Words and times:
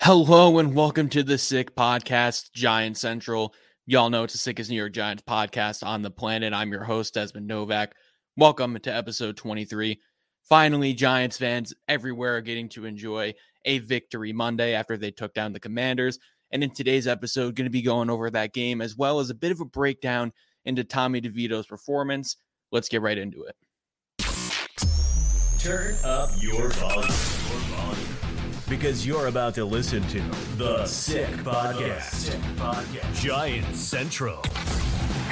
Hello 0.00 0.58
and 0.58 0.74
welcome 0.76 1.08
to 1.08 1.24
the 1.24 1.36
Sick 1.36 1.74
Podcast, 1.74 2.52
Giant 2.52 2.96
Central. 2.96 3.52
Y'all 3.84 4.10
know 4.10 4.22
it's 4.22 4.32
the 4.32 4.38
sickest 4.38 4.70
New 4.70 4.76
York 4.76 4.92
Giants 4.92 5.24
podcast 5.28 5.84
on 5.84 6.02
the 6.02 6.10
planet. 6.10 6.54
I'm 6.54 6.70
your 6.70 6.84
host, 6.84 7.14
Desmond 7.14 7.48
Novak. 7.48 7.94
Welcome 8.36 8.78
to 8.78 8.94
episode 8.94 9.36
23. 9.36 10.00
Finally, 10.48 10.94
Giants 10.94 11.36
fans 11.36 11.74
everywhere 11.88 12.36
are 12.36 12.40
getting 12.40 12.68
to 12.70 12.84
enjoy 12.84 13.34
a 13.64 13.80
victory 13.80 14.32
Monday 14.32 14.72
after 14.72 14.96
they 14.96 15.10
took 15.10 15.34
down 15.34 15.52
the 15.52 15.60
Commanders. 15.60 16.20
And 16.52 16.62
in 16.62 16.72
today's 16.72 17.08
episode, 17.08 17.56
going 17.56 17.66
to 17.66 17.70
be 17.70 17.82
going 17.82 18.08
over 18.08 18.30
that 18.30 18.54
game 18.54 18.80
as 18.80 18.96
well 18.96 19.18
as 19.18 19.30
a 19.30 19.34
bit 19.34 19.50
of 19.50 19.60
a 19.60 19.66
breakdown 19.66 20.32
into 20.64 20.84
Tommy 20.84 21.20
DeVito's 21.20 21.66
performance. 21.66 22.36
Let's 22.70 22.88
get 22.88 23.02
right 23.02 23.18
into 23.18 23.42
it. 23.42 23.56
Turn 25.58 25.96
up 26.04 26.30
your 26.40 26.68
volume. 26.68 28.17
Because 28.68 29.06
you're 29.06 29.28
about 29.28 29.54
to 29.54 29.64
listen 29.64 30.02
to 30.08 30.20
The 30.56 30.84
Sick 30.84 31.30
Podcast. 31.38 32.02
Sick 32.02 32.40
Podcast. 32.56 33.14
Giant 33.22 33.74
Central. 33.74 34.42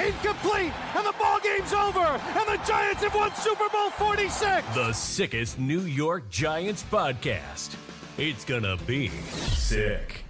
Incomplete, 0.03 0.73
and 0.95 1.07
the 1.07 1.15
ball 1.19 1.39
game's 1.41 1.73
over, 1.73 2.01
and 2.01 2.49
the 2.49 2.63
Giants 2.67 3.03
have 3.03 3.15
won 3.15 3.35
Super 3.35 3.69
Bowl 3.71 3.91
46. 3.91 4.75
The 4.75 4.93
sickest 4.93 5.59
New 5.59 5.81
York 5.81 6.31
Giants 6.31 6.83
podcast. 6.91 7.77
It's 8.17 8.45
gonna 8.45 8.79
be 8.87 9.09
sick. 9.09 10.25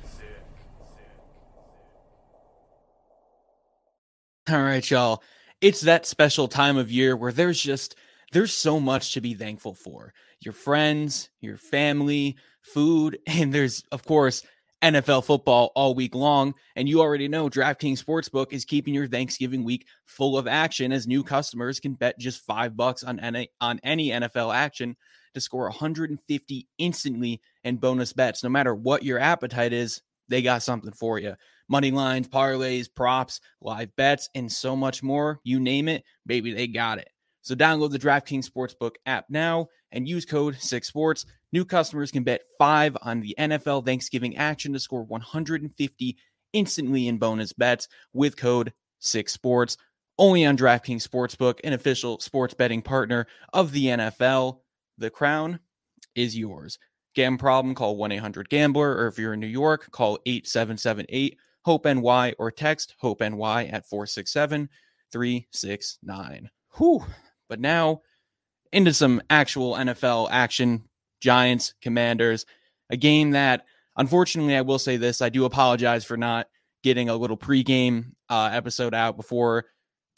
All 4.50 4.62
right, 4.62 4.88
y'all. 4.88 5.22
It's 5.60 5.80
that 5.82 6.06
special 6.06 6.48
time 6.48 6.76
of 6.76 6.90
year 6.90 7.16
where 7.16 7.32
there's 7.32 7.60
just 7.60 7.94
there's 8.32 8.52
so 8.52 8.80
much 8.80 9.14
to 9.14 9.20
be 9.20 9.34
thankful 9.34 9.74
for. 9.74 10.12
Your 10.40 10.52
friends, 10.52 11.30
your 11.40 11.56
family, 11.56 12.36
food, 12.62 13.18
and 13.26 13.52
there's 13.52 13.84
of 13.92 14.04
course 14.04 14.42
NFL 14.82 15.24
football 15.24 15.72
all 15.74 15.94
week 15.94 16.14
long. 16.14 16.54
And 16.76 16.88
you 16.88 17.00
already 17.00 17.28
know 17.28 17.48
DraftKings 17.48 18.02
Sportsbook 18.02 18.52
is 18.52 18.64
keeping 18.64 18.94
your 18.94 19.08
Thanksgiving 19.08 19.64
week 19.64 19.86
full 20.04 20.36
of 20.36 20.46
action 20.46 20.92
as 20.92 21.06
new 21.06 21.24
customers 21.24 21.80
can 21.80 21.94
bet 21.94 22.18
just 22.18 22.44
five 22.44 22.76
bucks 22.76 23.02
on 23.02 23.18
any, 23.20 23.48
on 23.60 23.80
any 23.82 24.10
NFL 24.10 24.54
action 24.54 24.96
to 25.34 25.40
score 25.40 25.64
150 25.64 26.68
instantly 26.78 27.40
in 27.64 27.76
bonus 27.76 28.12
bets. 28.12 28.44
No 28.44 28.50
matter 28.50 28.74
what 28.74 29.02
your 29.02 29.18
appetite 29.18 29.72
is, 29.72 30.02
they 30.28 30.42
got 30.42 30.62
something 30.62 30.92
for 30.92 31.18
you. 31.18 31.34
Money 31.68 31.90
lines, 31.90 32.28
parlays, 32.28 32.88
props, 32.92 33.40
live 33.60 33.94
bets, 33.96 34.28
and 34.34 34.50
so 34.50 34.76
much 34.76 35.02
more. 35.02 35.40
You 35.42 35.58
name 35.58 35.88
it, 35.88 36.04
baby, 36.26 36.52
they 36.52 36.66
got 36.66 36.98
it. 36.98 37.08
So 37.46 37.54
download 37.54 37.92
the 37.92 37.98
DraftKings 38.00 38.50
Sportsbook 38.50 38.96
app 39.06 39.26
now 39.30 39.68
and 39.92 40.08
use 40.08 40.24
code 40.24 40.56
6sports. 40.56 41.24
New 41.52 41.64
customers 41.64 42.10
can 42.10 42.24
bet 42.24 42.40
5 42.58 42.96
on 43.02 43.20
the 43.20 43.36
NFL 43.38 43.86
Thanksgiving 43.86 44.36
action 44.36 44.72
to 44.72 44.80
score 44.80 45.04
150 45.04 46.16
instantly 46.52 47.06
in 47.06 47.18
bonus 47.18 47.52
bets 47.52 47.86
with 48.12 48.36
code 48.36 48.72
6sports. 49.00 49.76
Only 50.18 50.44
on 50.44 50.56
DraftKings 50.56 51.06
Sportsbook, 51.06 51.60
an 51.62 51.72
official 51.72 52.18
sports 52.18 52.52
betting 52.52 52.82
partner 52.82 53.28
of 53.52 53.70
the 53.70 53.86
NFL. 53.86 54.58
The 54.98 55.10
crown 55.10 55.60
is 56.16 56.36
yours. 56.36 56.80
Gam 57.14 57.38
problem, 57.38 57.76
call 57.76 57.96
1 57.96 58.10
800 58.10 58.48
Gambler, 58.48 58.90
or 58.96 59.06
if 59.06 59.20
you're 59.20 59.34
in 59.34 59.40
New 59.40 59.46
York, 59.46 59.92
call 59.92 60.18
8778 60.26 61.38
HOPE 61.64 61.84
NY 61.84 62.34
or 62.40 62.50
text 62.50 62.96
HOPE 62.98 63.20
NY 63.20 63.66
at 63.66 63.88
467 63.88 64.68
369. 65.12 66.50
Whew. 66.78 67.04
But 67.48 67.60
now 67.60 68.02
into 68.72 68.92
some 68.92 69.22
actual 69.30 69.74
NFL 69.74 70.28
action 70.30 70.84
Giants, 71.20 71.74
Commanders, 71.80 72.46
a 72.90 72.96
game 72.96 73.32
that, 73.32 73.64
unfortunately, 73.96 74.56
I 74.56 74.60
will 74.60 74.78
say 74.78 74.96
this 74.96 75.22
I 75.22 75.28
do 75.28 75.44
apologize 75.44 76.04
for 76.04 76.16
not 76.16 76.46
getting 76.82 77.08
a 77.08 77.16
little 77.16 77.36
pregame 77.36 78.12
uh, 78.28 78.50
episode 78.52 78.94
out 78.94 79.16
before 79.16 79.64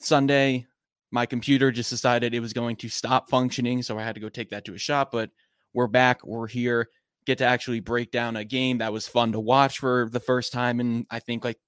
Sunday. 0.01 0.67
My 1.11 1.25
computer 1.25 1.73
just 1.73 1.91
decided 1.91 2.35
it 2.35 2.41
was 2.41 2.53
going 2.53 2.77
to 2.77 2.89
stop 2.89 3.31
functioning, 3.31 3.83
so 3.83 3.99
I 3.99 4.03
had 4.03 4.17
to 4.17 4.21
go 4.21 4.29
take 4.29 4.51
that 4.51 4.65
to 4.67 4.75
a 4.75 4.79
shop. 4.79 5.11
But 5.13 5.31
we're 5.73 5.87
back, 5.87 6.25
we're 6.27 6.47
here, 6.47 6.89
get 7.25 7.39
to 7.39 7.47
actually 7.47 7.81
break 7.81 8.11
down 8.11 8.37
a 8.37 8.45
game 8.45 8.79
that 8.79 8.93
was 8.93 9.09
fun 9.09 9.33
to 9.33 9.41
watch 9.41 9.79
for 9.79 10.09
the 10.11 10.21
first 10.21 10.53
time 10.53 10.81
in, 10.81 11.07
I 11.11 11.21
think, 11.21 11.45
like 11.45 11.59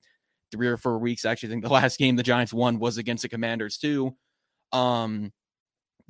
three 0.53 0.69
or 0.69 0.77
four 0.77 0.99
weeks. 0.99 1.25
I 1.25 1.31
actually 1.31 1.51
think 1.51 1.63
the 1.63 1.71
last 1.71 1.99
game 1.99 2.17
the 2.17 2.23
Giants 2.23 2.53
won 2.53 2.79
was 2.79 2.99
against 2.99 3.23
the 3.23 3.29
Commanders, 3.29 3.79
too. 3.79 4.17
Um, 4.73 5.33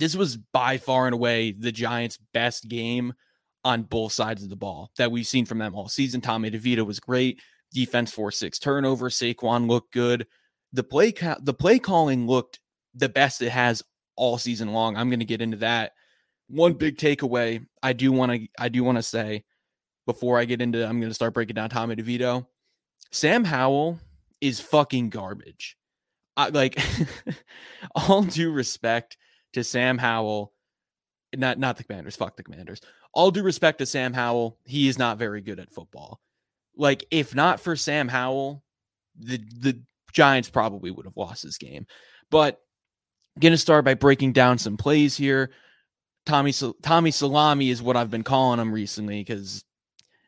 this 0.00 0.16
was 0.16 0.38
by 0.38 0.78
far 0.78 1.06
and 1.06 1.15
away 1.15 1.53
the 1.53 1.71
Giants' 1.71 2.19
best 2.33 2.69
game 2.69 3.12
on 3.65 3.83
both 3.83 4.12
sides 4.12 4.43
of 4.43 4.49
the 4.49 4.56
ball 4.56 4.91
that 4.97 5.12
we've 5.12 5.27
seen 5.27 5.44
from 5.44 5.59
them 5.59 5.75
all 5.75 5.88
season. 5.88 6.22
Tommy 6.22 6.50
DeVito 6.50 6.87
was 6.87 6.99
great. 6.99 7.41
Defense 7.72 8.10
forced 8.10 8.39
six 8.39 8.59
turnovers. 8.59 9.16
Saquon 9.16 9.69
looked 9.69 9.93
good. 9.93 10.27
The 10.72 10.83
play 10.83 11.12
ca- 11.12 11.39
the 11.43 11.53
play 11.53 11.78
calling 11.78 12.27
looked 12.27 12.60
the 12.94 13.10
best 13.10 13.43
it 13.43 13.50
has 13.50 13.83
all 14.16 14.39
season 14.39 14.72
long. 14.72 14.97
I'm 14.97 15.10
going 15.10 15.21
to 15.21 15.27
get 15.27 15.43
into 15.43 15.59
that. 15.59 15.93
One 16.49 16.72
big 16.72 16.97
takeaway 16.97 17.65
I 17.83 17.93
do 17.93 18.10
want 18.10 18.33
to 18.33 18.49
I 18.59 18.71
do 18.71 18.83
want 18.83 18.97
to 18.97 19.03
say 19.03 19.44
before 20.06 20.39
I 20.39 20.47
get 20.47 20.62
into 20.62 20.83
I'm 20.83 20.99
going 20.99 21.10
to 21.10 21.15
start 21.15 21.34
breaking 21.34 21.55
down 21.55 21.69
Tommy 21.69 21.94
DeVito. 21.94 22.47
Sam 23.12 23.44
Howell 23.44 24.00
is 24.41 24.60
fucking 24.60 25.10
garbage. 25.10 25.77
I, 26.39 26.49
like 26.49 26.81
all 27.94 28.22
due 28.22 28.50
respect 28.50 29.19
to 29.53 29.65
Sam 29.65 29.99
Howell, 29.99 30.53
not 31.37 31.59
not 31.59 31.77
the 31.77 31.84
Commanders, 31.84 32.16
fuck 32.16 32.37
the 32.37 32.43
Commanders. 32.43 32.81
All 33.12 33.31
due 33.31 33.43
respect 33.43 33.78
to 33.78 33.87
Sam 33.87 34.12
Howell, 34.12 34.59
he 34.65 34.88
is 34.88 34.99
not 34.99 35.19
very 35.19 35.41
good 35.41 35.59
at 35.59 35.72
football. 35.72 36.21
Like 36.77 37.05
if 37.11 37.34
not 37.34 37.60
for 37.60 37.77
Sam 37.77 38.09
Howell, 38.09 38.62
the 39.19 39.39
the 39.59 39.81
Giants 40.12 40.50
probably 40.50 40.91
would 40.91 41.06
have 41.06 41.16
lost 41.16 41.43
this 41.43 41.59
game. 41.59 41.87
But 42.31 42.60
I'm 43.37 43.50
to 43.50 43.59
start 43.59 43.84
by 43.84 43.94
breaking 43.94 44.33
down 44.33 44.59
some 44.59 44.77
plays 44.77 45.16
here. 45.16 45.50
Tommy 46.27 46.53
Tommy 46.83 47.10
Salami 47.10 47.71
is 47.71 47.83
what 47.83 47.97
I've 47.97 48.10
been 48.10 48.22
calling 48.22 48.60
him 48.60 48.72
recently 48.72 49.21
because 49.21 49.65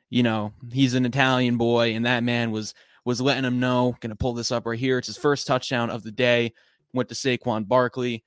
you 0.08 0.22
know 0.22 0.52
he's 0.72 0.94
an 0.94 1.06
Italian 1.06 1.58
boy, 1.58 1.94
and 1.94 2.06
that 2.06 2.24
man 2.24 2.50
was 2.50 2.74
was 3.04 3.20
letting 3.20 3.44
him 3.44 3.60
know. 3.60 3.96
Going 4.00 4.10
to 4.10 4.16
pull 4.16 4.34
this 4.34 4.52
up 4.52 4.66
right 4.66 4.78
here. 4.78 4.98
It's 4.98 5.08
his 5.08 5.16
first 5.16 5.46
touchdown 5.46 5.90
of 5.90 6.02
the 6.02 6.12
day. 6.12 6.52
Went 6.94 7.08
to 7.08 7.14
Saquon 7.14 7.66
Barkley 7.66 8.24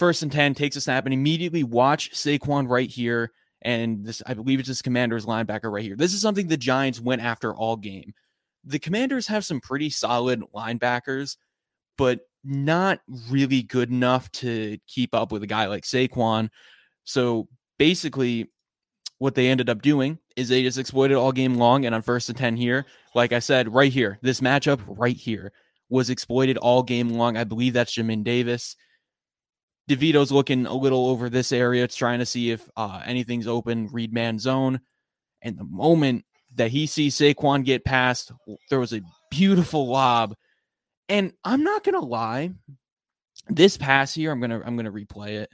first 0.00 0.22
and 0.22 0.32
10, 0.32 0.54
takes 0.54 0.74
a 0.74 0.80
snap, 0.80 1.04
and 1.04 1.14
immediately 1.14 1.62
watch 1.62 2.10
Saquon 2.10 2.68
right 2.68 2.90
here. 2.90 3.30
And 3.62 4.04
this, 4.04 4.22
I 4.26 4.34
believe 4.34 4.58
it's 4.58 4.68
this 4.68 4.82
commander's 4.82 5.26
linebacker 5.26 5.70
right 5.70 5.84
here. 5.84 5.94
This 5.94 6.14
is 6.14 6.22
something 6.22 6.48
the 6.48 6.56
Giants 6.56 6.98
went 6.98 7.22
after 7.22 7.54
all 7.54 7.76
game. 7.76 8.14
The 8.64 8.78
commanders 8.78 9.26
have 9.28 9.44
some 9.44 9.60
pretty 9.60 9.90
solid 9.90 10.42
linebackers, 10.54 11.36
but 11.98 12.20
not 12.42 13.00
really 13.28 13.62
good 13.62 13.90
enough 13.90 14.32
to 14.32 14.78
keep 14.88 15.14
up 15.14 15.30
with 15.30 15.42
a 15.42 15.46
guy 15.46 15.66
like 15.66 15.84
Saquon. 15.84 16.48
So 17.04 17.48
basically, 17.78 18.50
what 19.18 19.34
they 19.34 19.48
ended 19.48 19.68
up 19.68 19.82
doing 19.82 20.18
is 20.34 20.48
they 20.48 20.62
just 20.62 20.78
exploited 20.78 21.18
all 21.18 21.32
game 21.32 21.56
long. 21.56 21.84
And 21.84 21.94
on 21.94 22.00
first 22.00 22.30
and 22.30 22.38
10 22.38 22.56
here, 22.56 22.86
like 23.14 23.32
I 23.32 23.38
said, 23.38 23.72
right 23.72 23.92
here, 23.92 24.18
this 24.22 24.40
matchup 24.40 24.80
right 24.86 25.16
here 25.16 25.52
was 25.90 26.08
exploited 26.08 26.56
all 26.56 26.82
game 26.82 27.10
long. 27.10 27.36
I 27.36 27.44
believe 27.44 27.74
that's 27.74 27.94
Jamin 27.94 28.24
Davis. 28.24 28.76
DeVito's 29.90 30.30
looking 30.30 30.66
a 30.66 30.74
little 30.74 31.08
over 31.08 31.28
this 31.28 31.52
area. 31.52 31.86
Trying 31.88 32.20
to 32.20 32.26
see 32.26 32.50
if 32.50 32.68
uh, 32.76 33.02
anything's 33.04 33.46
open, 33.46 33.88
read 33.92 34.12
man 34.12 34.38
zone. 34.38 34.80
And 35.42 35.58
the 35.58 35.64
moment 35.64 36.24
that 36.54 36.70
he 36.70 36.86
sees 36.86 37.16
Saquon 37.16 37.64
get 37.64 37.84
past, 37.84 38.32
there 38.68 38.80
was 38.80 38.92
a 38.92 39.02
beautiful 39.30 39.88
lob. 39.88 40.34
And 41.08 41.32
I'm 41.44 41.64
not 41.64 41.82
gonna 41.82 42.00
lie, 42.00 42.52
this 43.48 43.76
pass 43.76 44.14
here, 44.14 44.30
I'm 44.30 44.40
gonna 44.40 44.62
I'm 44.64 44.76
gonna 44.76 44.92
replay 44.92 45.40
it. 45.40 45.50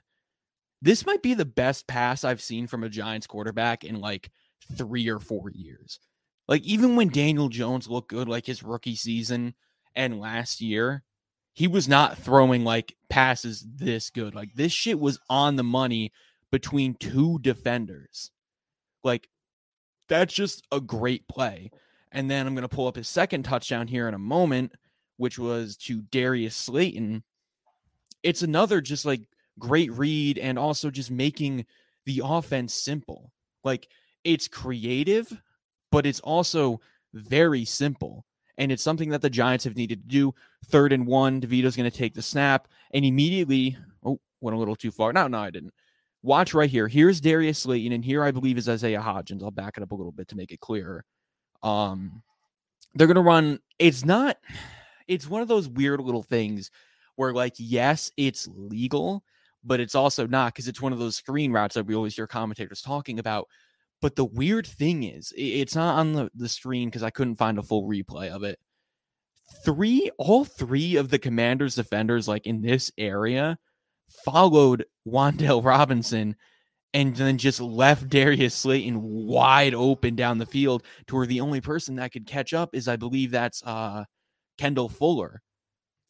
This 0.82 1.06
might 1.06 1.22
be 1.22 1.34
the 1.34 1.46
best 1.46 1.86
pass 1.86 2.22
I've 2.22 2.42
seen 2.42 2.66
from 2.66 2.84
a 2.84 2.90
Giants 2.90 3.26
quarterback 3.26 3.84
in 3.84 4.00
like 4.00 4.30
three 4.76 5.08
or 5.08 5.18
four 5.18 5.50
years. 5.50 5.98
Like 6.46 6.62
even 6.62 6.94
when 6.94 7.08
Daniel 7.08 7.48
Jones 7.48 7.88
looked 7.88 8.10
good, 8.10 8.28
like 8.28 8.46
his 8.46 8.62
rookie 8.62 8.96
season 8.96 9.54
and 9.94 10.20
last 10.20 10.60
year, 10.60 11.02
he 11.56 11.66
was 11.66 11.88
not 11.88 12.18
throwing 12.18 12.64
like 12.64 12.94
passes 13.08 13.64
this 13.66 14.10
good. 14.10 14.34
Like 14.34 14.52
this 14.54 14.72
shit 14.72 15.00
was 15.00 15.18
on 15.30 15.56
the 15.56 15.64
money 15.64 16.12
between 16.52 16.94
two 16.94 17.38
defenders. 17.38 18.30
Like 19.02 19.26
that's 20.06 20.34
just 20.34 20.66
a 20.70 20.82
great 20.82 21.26
play. 21.28 21.70
And 22.12 22.30
then 22.30 22.46
I'm 22.46 22.54
going 22.54 22.68
to 22.68 22.68
pull 22.68 22.86
up 22.86 22.96
his 22.96 23.08
second 23.08 23.44
touchdown 23.44 23.88
here 23.88 24.06
in 24.06 24.12
a 24.12 24.18
moment, 24.18 24.72
which 25.16 25.38
was 25.38 25.78
to 25.78 26.02
Darius 26.02 26.54
Slayton. 26.54 27.24
It's 28.22 28.42
another 28.42 28.82
just 28.82 29.06
like 29.06 29.22
great 29.58 29.90
read 29.92 30.36
and 30.36 30.58
also 30.58 30.90
just 30.90 31.10
making 31.10 31.64
the 32.04 32.20
offense 32.22 32.74
simple. 32.74 33.32
Like 33.64 33.88
it's 34.24 34.46
creative, 34.46 35.40
but 35.90 36.04
it's 36.04 36.20
also 36.20 36.82
very 37.14 37.64
simple 37.64 38.26
and 38.58 38.72
it's 38.72 38.82
something 38.82 39.10
that 39.10 39.22
the 39.22 39.30
Giants 39.30 39.64
have 39.64 39.76
needed 39.76 40.02
to 40.02 40.08
do. 40.08 40.34
Third 40.66 40.92
and 40.92 41.06
one, 41.06 41.40
DeVito's 41.40 41.76
going 41.76 41.90
to 41.90 41.96
take 41.96 42.14
the 42.14 42.22
snap 42.22 42.68
and 42.92 43.04
immediately, 43.04 43.76
oh, 44.04 44.20
went 44.40 44.56
a 44.56 44.58
little 44.58 44.76
too 44.76 44.90
far. 44.90 45.12
No, 45.12 45.26
no, 45.28 45.38
I 45.38 45.50
didn't. 45.50 45.74
Watch 46.22 46.54
right 46.54 46.70
here. 46.70 46.88
Here's 46.88 47.20
Darius 47.20 47.60
Slayton, 47.60 47.92
and 47.92 48.04
here 48.04 48.24
I 48.24 48.30
believe 48.30 48.58
is 48.58 48.68
Isaiah 48.68 49.00
Hodgins. 49.00 49.42
I'll 49.42 49.50
back 49.50 49.76
it 49.76 49.82
up 49.82 49.92
a 49.92 49.94
little 49.94 50.12
bit 50.12 50.28
to 50.28 50.36
make 50.36 50.50
it 50.50 50.60
clearer. 50.60 51.04
Um, 51.62 52.22
they're 52.94 53.06
gonna 53.06 53.20
run. 53.20 53.60
It's 53.78 54.04
not. 54.04 54.38
It's 55.06 55.28
one 55.28 55.42
of 55.42 55.48
those 55.48 55.68
weird 55.68 56.00
little 56.00 56.22
things 56.22 56.70
where, 57.14 57.32
like, 57.32 57.54
yes, 57.58 58.10
it's 58.16 58.48
legal, 58.52 59.22
but 59.62 59.78
it's 59.78 59.94
also 59.94 60.26
not 60.26 60.52
because 60.52 60.66
it's 60.66 60.82
one 60.82 60.92
of 60.92 60.98
those 60.98 61.16
screen 61.16 61.52
routes 61.52 61.74
that 61.74 61.86
we 61.86 61.94
always 61.94 62.16
hear 62.16 62.26
commentators 62.26 62.82
talking 62.82 63.18
about. 63.18 63.46
But 64.02 64.16
the 64.16 64.24
weird 64.24 64.66
thing 64.66 65.04
is, 65.04 65.32
it's 65.36 65.74
not 65.74 65.98
on 65.98 66.12
the, 66.12 66.30
the 66.34 66.48
screen 66.48 66.88
because 66.88 67.02
I 67.02 67.10
couldn't 67.10 67.36
find 67.36 67.58
a 67.58 67.62
full 67.62 67.88
replay 67.88 68.28
of 68.28 68.42
it. 68.42 68.58
Three, 69.64 70.10
all 70.18 70.44
three 70.44 70.96
of 70.96 71.08
the 71.08 71.18
commander's 71.18 71.76
defenders, 71.76 72.28
like 72.28 72.46
in 72.46 72.60
this 72.60 72.90
area, 72.98 73.58
followed 74.24 74.84
Wan'Dale 75.06 75.64
Robinson 75.64 76.36
and 76.94 77.14
then 77.14 77.36
just 77.36 77.60
left 77.60 78.08
Darius 78.08 78.54
Slayton 78.54 79.02
wide 79.02 79.74
open 79.74 80.16
down 80.16 80.38
the 80.38 80.46
field 80.46 80.82
to 81.06 81.16
where 81.16 81.26
the 81.26 81.40
only 81.40 81.60
person 81.60 81.96
that 81.96 82.12
could 82.12 82.26
catch 82.26 82.54
up 82.54 82.74
is, 82.74 82.88
I 82.88 82.96
believe, 82.96 83.30
that's 83.30 83.62
uh, 83.64 84.04
Kendall 84.56 84.88
Fuller, 84.88 85.42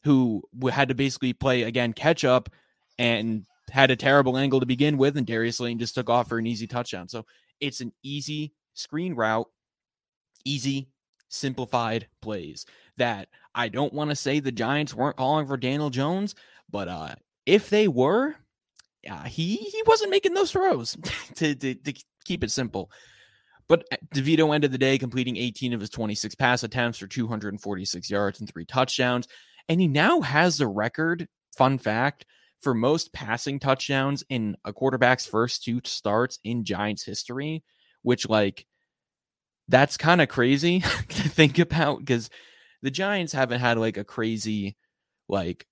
who 0.03 0.43
had 0.71 0.87
to 0.87 0.95
basically 0.95 1.33
play 1.33 1.63
again 1.63 1.93
catch 1.93 2.23
up 2.23 2.49
and 2.97 3.45
had 3.69 3.91
a 3.91 3.97
terrible 3.97 4.37
angle 4.37 4.61
to 4.61 4.65
begin 4.65 4.97
with, 4.97 5.17
and 5.17 5.27
Darius 5.27 5.57
Slayton 5.57 5.79
just 5.79 5.95
took 5.95 6.09
off 6.09 6.29
for 6.29 6.37
an 6.37 6.47
easy 6.47 6.67
touchdown. 6.67 7.09
So 7.09 7.25
it's 7.59 7.81
an 7.81 7.91
easy 8.03 8.53
screen 8.73 9.13
route, 9.13 9.47
easy, 10.45 10.89
simplified 11.29 12.07
plays 12.21 12.65
that 12.97 13.27
I 13.53 13.69
don't 13.69 13.93
want 13.93 14.09
to 14.09 14.15
say 14.15 14.39
the 14.39 14.51
Giants 14.51 14.93
weren't 14.93 15.17
calling 15.17 15.47
for 15.47 15.57
Daniel 15.57 15.89
Jones, 15.89 16.35
but 16.69 16.87
uh, 16.87 17.15
if 17.45 17.69
they 17.69 17.87
were, 17.87 18.35
uh, 19.09 19.23
he 19.23 19.55
he 19.55 19.83
wasn't 19.85 20.11
making 20.11 20.33
those 20.33 20.51
throws 20.51 20.97
to, 21.35 21.55
to, 21.55 21.75
to 21.75 21.93
keep 22.25 22.43
it 22.43 22.51
simple. 22.51 22.91
But 23.67 23.85
uh, 23.91 23.97
DeVito 24.13 24.53
ended 24.53 24.71
the 24.71 24.77
day 24.77 24.97
completing 24.97 25.37
18 25.37 25.73
of 25.73 25.81
his 25.81 25.89
26 25.89 26.35
pass 26.35 26.63
attempts 26.63 26.99
for 26.99 27.07
246 27.07 28.09
yards 28.09 28.39
and 28.39 28.49
three 28.49 28.65
touchdowns. 28.65 29.27
And 29.69 29.81
he 29.81 29.87
now 29.87 30.21
has 30.21 30.57
the 30.57 30.67
record, 30.67 31.27
fun 31.57 31.77
fact, 31.77 32.25
for 32.61 32.73
most 32.73 33.13
passing 33.13 33.59
touchdowns 33.59 34.23
in 34.29 34.57
a 34.65 34.73
quarterback's 34.73 35.25
first 35.25 35.63
two 35.63 35.81
starts 35.83 36.39
in 36.43 36.63
Giants 36.63 37.03
history, 37.03 37.63
which, 38.01 38.27
like, 38.27 38.65
that's 39.67 39.97
kind 39.97 40.21
of 40.21 40.29
crazy 40.29 40.79
to 41.09 41.29
think 41.29 41.59
about 41.59 41.99
because 41.99 42.29
the 42.81 42.91
Giants 42.91 43.33
haven't 43.33 43.59
had 43.59 43.77
like 43.77 43.97
a 43.97 44.03
crazy, 44.03 44.75
like, 45.27 45.65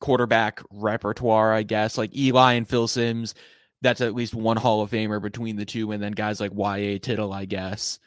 quarterback 0.00 0.62
repertoire, 0.70 1.52
I 1.52 1.62
guess. 1.62 1.96
Like 1.96 2.16
Eli 2.16 2.54
and 2.54 2.68
Phil 2.68 2.88
Simms, 2.88 3.34
that's 3.82 4.00
at 4.00 4.14
least 4.14 4.34
one 4.34 4.56
Hall 4.56 4.82
of 4.82 4.90
Famer 4.90 5.22
between 5.22 5.56
the 5.56 5.64
two, 5.64 5.92
and 5.92 6.02
then 6.02 6.12
guys 6.12 6.40
like 6.40 6.52
Y.A. 6.52 6.98
Tittle, 6.98 7.32
I 7.32 7.44
guess. 7.44 7.98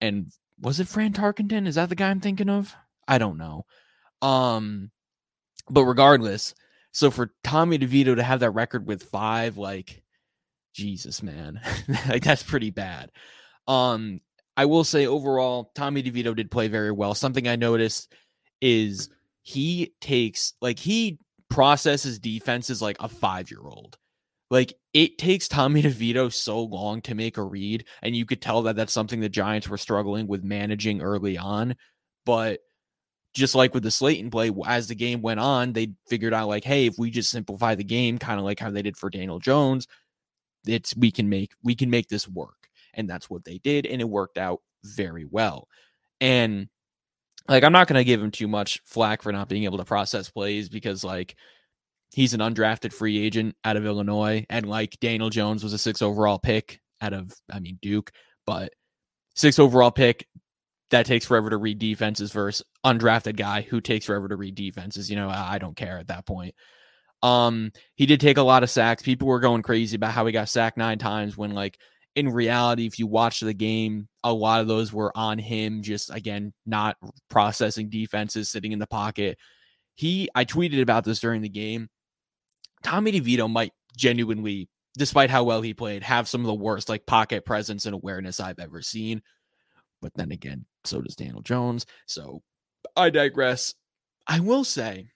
And 0.00 0.32
was 0.60 0.80
it 0.80 0.88
Fran 0.88 1.12
Tarkenton? 1.12 1.66
Is 1.66 1.74
that 1.74 1.88
the 1.88 1.94
guy 1.94 2.10
I'm 2.10 2.20
thinking 2.20 2.48
of? 2.48 2.74
I 3.06 3.18
don't 3.18 3.38
know. 3.38 3.64
Um, 4.22 4.90
but 5.68 5.84
regardless, 5.84 6.54
so 6.98 7.12
for 7.12 7.32
Tommy 7.44 7.78
DeVito 7.78 8.16
to 8.16 8.24
have 8.24 8.40
that 8.40 8.50
record 8.50 8.88
with 8.88 9.04
five, 9.04 9.56
like 9.56 10.02
Jesus, 10.74 11.22
man, 11.22 11.60
like 12.08 12.24
that's 12.24 12.42
pretty 12.42 12.70
bad. 12.70 13.12
Um, 13.68 14.20
I 14.56 14.64
will 14.64 14.82
say 14.82 15.06
overall, 15.06 15.70
Tommy 15.76 16.02
DeVito 16.02 16.34
did 16.34 16.50
play 16.50 16.66
very 16.66 16.90
well. 16.90 17.14
Something 17.14 17.46
I 17.46 17.54
noticed 17.54 18.12
is 18.60 19.10
he 19.42 19.94
takes 20.00 20.54
like 20.60 20.80
he 20.80 21.20
processes 21.48 22.18
defenses 22.18 22.82
like 22.82 22.96
a 22.98 23.06
five 23.06 23.48
year 23.48 23.62
old. 23.62 23.96
Like 24.50 24.74
it 24.92 25.18
takes 25.18 25.46
Tommy 25.46 25.82
DeVito 25.84 26.32
so 26.32 26.64
long 26.64 27.00
to 27.02 27.14
make 27.14 27.36
a 27.36 27.44
read, 27.44 27.84
and 28.02 28.16
you 28.16 28.26
could 28.26 28.42
tell 28.42 28.62
that 28.62 28.74
that's 28.74 28.92
something 28.92 29.20
the 29.20 29.28
Giants 29.28 29.68
were 29.68 29.78
struggling 29.78 30.26
with 30.26 30.42
managing 30.42 31.00
early 31.00 31.38
on. 31.38 31.76
But 32.26 32.58
just 33.38 33.54
like 33.54 33.72
with 33.72 33.82
the 33.82 33.90
Slayton 33.90 34.30
play, 34.30 34.52
as 34.66 34.88
the 34.88 34.94
game 34.94 35.22
went 35.22 35.40
on, 35.40 35.72
they 35.72 35.92
figured 36.08 36.34
out 36.34 36.48
like, 36.48 36.64
hey, 36.64 36.86
if 36.86 36.98
we 36.98 37.10
just 37.10 37.30
simplify 37.30 37.74
the 37.74 37.84
game, 37.84 38.18
kind 38.18 38.38
of 38.38 38.44
like 38.44 38.60
how 38.60 38.70
they 38.70 38.82
did 38.82 38.96
for 38.96 39.08
Daniel 39.08 39.38
Jones, 39.38 39.86
it's 40.66 40.96
we 40.96 41.10
can 41.10 41.28
make 41.28 41.52
we 41.62 41.74
can 41.74 41.90
make 41.90 42.08
this 42.08 42.28
work, 42.28 42.68
and 42.94 43.08
that's 43.08 43.30
what 43.30 43.44
they 43.44 43.58
did, 43.58 43.86
and 43.86 44.00
it 44.00 44.08
worked 44.08 44.38
out 44.38 44.60
very 44.84 45.24
well. 45.24 45.68
And 46.20 46.68
like 47.48 47.64
I'm 47.64 47.72
not 47.72 47.88
to 47.88 48.04
give 48.04 48.22
him 48.22 48.30
too 48.30 48.48
much 48.48 48.82
flack 48.84 49.22
for 49.22 49.32
not 49.32 49.48
being 49.48 49.64
able 49.64 49.78
to 49.78 49.84
process 49.84 50.28
plays 50.28 50.68
because 50.68 51.02
like 51.02 51.36
he's 52.12 52.34
an 52.34 52.40
undrafted 52.40 52.92
free 52.92 53.24
agent 53.24 53.54
out 53.64 53.76
of 53.76 53.86
Illinois 53.86 54.44
and 54.50 54.68
like 54.68 54.98
Daniel 55.00 55.30
Jones 55.30 55.62
was 55.62 55.72
a 55.72 55.78
6 55.78 56.02
overall 56.02 56.38
pick 56.38 56.80
out 57.00 57.12
of 57.12 57.32
I 57.50 57.60
mean 57.60 57.78
Duke, 57.80 58.12
but 58.46 58.72
6 59.36 59.58
overall 59.58 59.90
pick 59.90 60.26
that 60.90 61.06
takes 61.06 61.26
forever 61.26 61.50
to 61.50 61.56
read 61.56 61.78
defenses 61.78 62.32
versus 62.32 62.64
undrafted 62.84 63.36
guy 63.36 63.62
who 63.62 63.80
takes 63.80 64.06
forever 64.06 64.28
to 64.28 64.36
read 64.36 64.54
defenses, 64.54 65.10
you 65.10 65.16
know, 65.16 65.28
I 65.28 65.58
don't 65.58 65.76
care 65.76 65.98
at 65.98 66.08
that 66.08 66.26
point. 66.26 66.54
Um 67.22 67.72
he 67.96 68.06
did 68.06 68.20
take 68.20 68.38
a 68.38 68.42
lot 68.42 68.62
of 68.62 68.70
sacks. 68.70 69.02
People 69.02 69.28
were 69.28 69.40
going 69.40 69.62
crazy 69.62 69.96
about 69.96 70.12
how 70.12 70.24
he 70.24 70.32
got 70.32 70.48
sacked 70.48 70.76
9 70.76 70.98
times 70.98 71.36
when 71.36 71.52
like 71.52 71.78
in 72.18 72.28
reality, 72.28 72.84
if 72.84 72.98
you 72.98 73.06
watch 73.06 73.38
the 73.38 73.54
game, 73.54 74.08
a 74.24 74.32
lot 74.32 74.60
of 74.60 74.66
those 74.66 74.92
were 74.92 75.16
on 75.16 75.38
him, 75.38 75.82
just 75.82 76.12
again, 76.12 76.52
not 76.66 76.96
processing 77.30 77.90
defenses, 77.90 78.50
sitting 78.50 78.72
in 78.72 78.80
the 78.80 78.88
pocket. 78.88 79.38
He, 79.94 80.28
I 80.34 80.44
tweeted 80.44 80.82
about 80.82 81.04
this 81.04 81.20
during 81.20 81.42
the 81.42 81.48
game. 81.48 81.88
Tommy 82.82 83.12
DeVito 83.12 83.48
might 83.48 83.72
genuinely, 83.96 84.68
despite 84.96 85.30
how 85.30 85.44
well 85.44 85.62
he 85.62 85.74
played, 85.74 86.02
have 86.02 86.28
some 86.28 86.40
of 86.40 86.48
the 86.48 86.54
worst 86.54 86.88
like 86.88 87.06
pocket 87.06 87.44
presence 87.44 87.86
and 87.86 87.94
awareness 87.94 88.40
I've 88.40 88.58
ever 88.58 88.82
seen. 88.82 89.22
But 90.02 90.12
then 90.14 90.32
again, 90.32 90.66
so 90.88 91.00
does 91.00 91.16
Daniel 91.16 91.42
Jones. 91.42 91.86
So 92.06 92.42
I 92.96 93.10
digress. 93.10 93.74
I 94.26 94.40
will 94.40 94.64
say, 94.64 95.08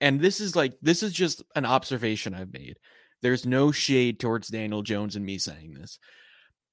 and 0.00 0.20
this 0.20 0.40
is 0.40 0.54
like, 0.54 0.74
this 0.82 1.02
is 1.02 1.12
just 1.12 1.42
an 1.54 1.64
observation 1.64 2.34
I've 2.34 2.52
made. 2.52 2.78
There's 3.22 3.46
no 3.46 3.72
shade 3.72 4.20
towards 4.20 4.48
Daniel 4.48 4.82
Jones 4.82 5.16
and 5.16 5.24
me 5.24 5.38
saying 5.38 5.74
this. 5.74 5.98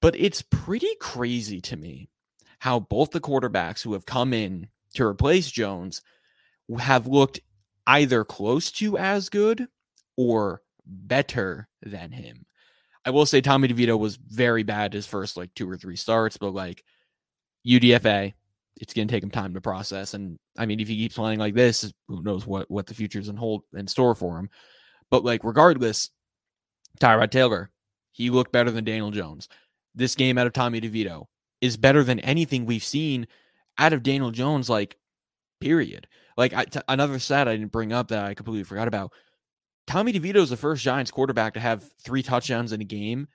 But 0.01 0.15
it's 0.19 0.41
pretty 0.41 0.95
crazy 0.99 1.61
to 1.61 1.77
me 1.77 2.09
how 2.59 2.79
both 2.79 3.11
the 3.11 3.21
quarterbacks 3.21 3.83
who 3.83 3.93
have 3.93 4.05
come 4.05 4.33
in 4.33 4.67
to 4.95 5.05
replace 5.05 5.49
Jones 5.49 6.01
have 6.79 7.07
looked 7.07 7.39
either 7.87 8.23
close 8.23 8.71
to 8.71 8.97
as 8.97 9.29
good 9.29 9.67
or 10.17 10.61
better 10.85 11.67
than 11.81 12.11
him. 12.11 12.45
I 13.05 13.09
will 13.09 13.25
say 13.25 13.41
Tommy 13.41 13.67
DeVito 13.67 13.97
was 13.97 14.17
very 14.17 14.63
bad 14.63 14.93
his 14.93 15.07
first 15.07 15.37
like 15.37 15.53
two 15.55 15.69
or 15.69 15.77
three 15.77 15.95
starts, 15.95 16.37
but 16.37 16.53
like 16.53 16.83
UDFA, 17.65 18.33
it's 18.77 18.93
gonna 18.93 19.07
take 19.07 19.23
him 19.23 19.31
time 19.31 19.53
to 19.53 19.61
process. 19.61 20.13
And 20.13 20.37
I 20.57 20.65
mean, 20.65 20.79
if 20.79 20.87
he 20.87 20.97
keeps 20.97 21.15
playing 21.15 21.39
like 21.39 21.53
this, 21.53 21.91
who 22.07 22.23
knows 22.23 22.45
what 22.45 22.69
what 22.69 22.87
the 22.87 22.93
future's 22.93 23.29
in 23.29 23.35
hold 23.35 23.63
in 23.73 23.87
store 23.87 24.15
for 24.15 24.37
him. 24.37 24.49
But 25.09 25.23
like 25.23 25.43
regardless, 25.43 26.09
Tyrod 26.99 27.31
Taylor, 27.31 27.69
he 28.11 28.29
looked 28.29 28.51
better 28.51 28.71
than 28.71 28.83
Daniel 28.83 29.11
Jones 29.11 29.47
this 29.95 30.15
game 30.15 30.37
out 30.37 30.47
of 30.47 30.53
Tommy 30.53 30.81
DeVito 30.81 31.25
is 31.59 31.77
better 31.77 32.03
than 32.03 32.19
anything 32.21 32.65
we've 32.65 32.83
seen 32.83 33.27
out 33.77 33.93
of 33.93 34.03
Daniel 34.03 34.31
Jones, 34.31 34.69
like, 34.69 34.97
period. 35.59 36.07
Like, 36.37 36.53
I, 36.53 36.65
t- 36.65 36.79
another 36.87 37.19
stat 37.19 37.47
I 37.47 37.55
didn't 37.55 37.71
bring 37.71 37.93
up 37.93 38.09
that 38.09 38.25
I 38.25 38.33
completely 38.33 38.63
forgot 38.63 38.87
about. 38.87 39.11
Tommy 39.87 40.13
DeVito 40.13 40.37
is 40.37 40.49
the 40.49 40.57
first 40.57 40.83
Giants 40.83 41.11
quarterback 41.11 41.53
to 41.55 41.59
have 41.59 41.89
three 42.03 42.23
touchdowns 42.23 42.71
in 42.71 42.81
a 42.81 42.85
game 42.85 43.27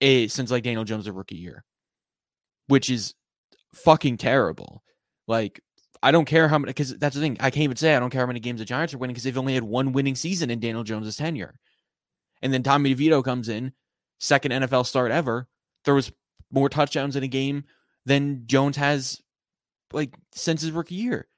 eh, 0.00 0.26
since, 0.28 0.50
like, 0.50 0.64
Daniel 0.64 0.84
Jones' 0.84 1.10
rookie 1.10 1.36
year, 1.36 1.64
which 2.66 2.90
is 2.90 3.14
fucking 3.74 4.16
terrible. 4.16 4.82
Like, 5.26 5.60
I 6.02 6.12
don't 6.12 6.24
care 6.24 6.48
how 6.48 6.58
many, 6.58 6.70
because 6.70 6.96
that's 6.98 7.14
the 7.14 7.20
thing. 7.20 7.36
I 7.40 7.50
can't 7.50 7.64
even 7.64 7.76
say 7.76 7.94
I 7.94 8.00
don't 8.00 8.10
care 8.10 8.22
how 8.22 8.26
many 8.26 8.40
games 8.40 8.60
the 8.60 8.64
Giants 8.64 8.94
are 8.94 8.98
winning 8.98 9.14
because 9.14 9.24
they've 9.24 9.36
only 9.36 9.54
had 9.54 9.62
one 9.62 9.92
winning 9.92 10.14
season 10.14 10.50
in 10.50 10.60
Daniel 10.60 10.84
Jones' 10.84 11.16
tenure. 11.16 11.58
And 12.42 12.52
then 12.52 12.62
Tommy 12.62 12.94
DeVito 12.94 13.22
comes 13.22 13.48
in, 13.48 13.72
second 14.18 14.52
NFL 14.52 14.86
start 14.86 15.10
ever, 15.10 15.46
throws 15.84 16.10
more 16.50 16.68
touchdowns 16.68 17.16
in 17.16 17.22
a 17.22 17.28
game 17.28 17.64
than 18.06 18.44
Jones 18.46 18.76
has 18.76 19.20
like 19.92 20.14
since 20.32 20.62
his 20.62 20.72
rookie 20.72 20.94
year. 20.94 21.28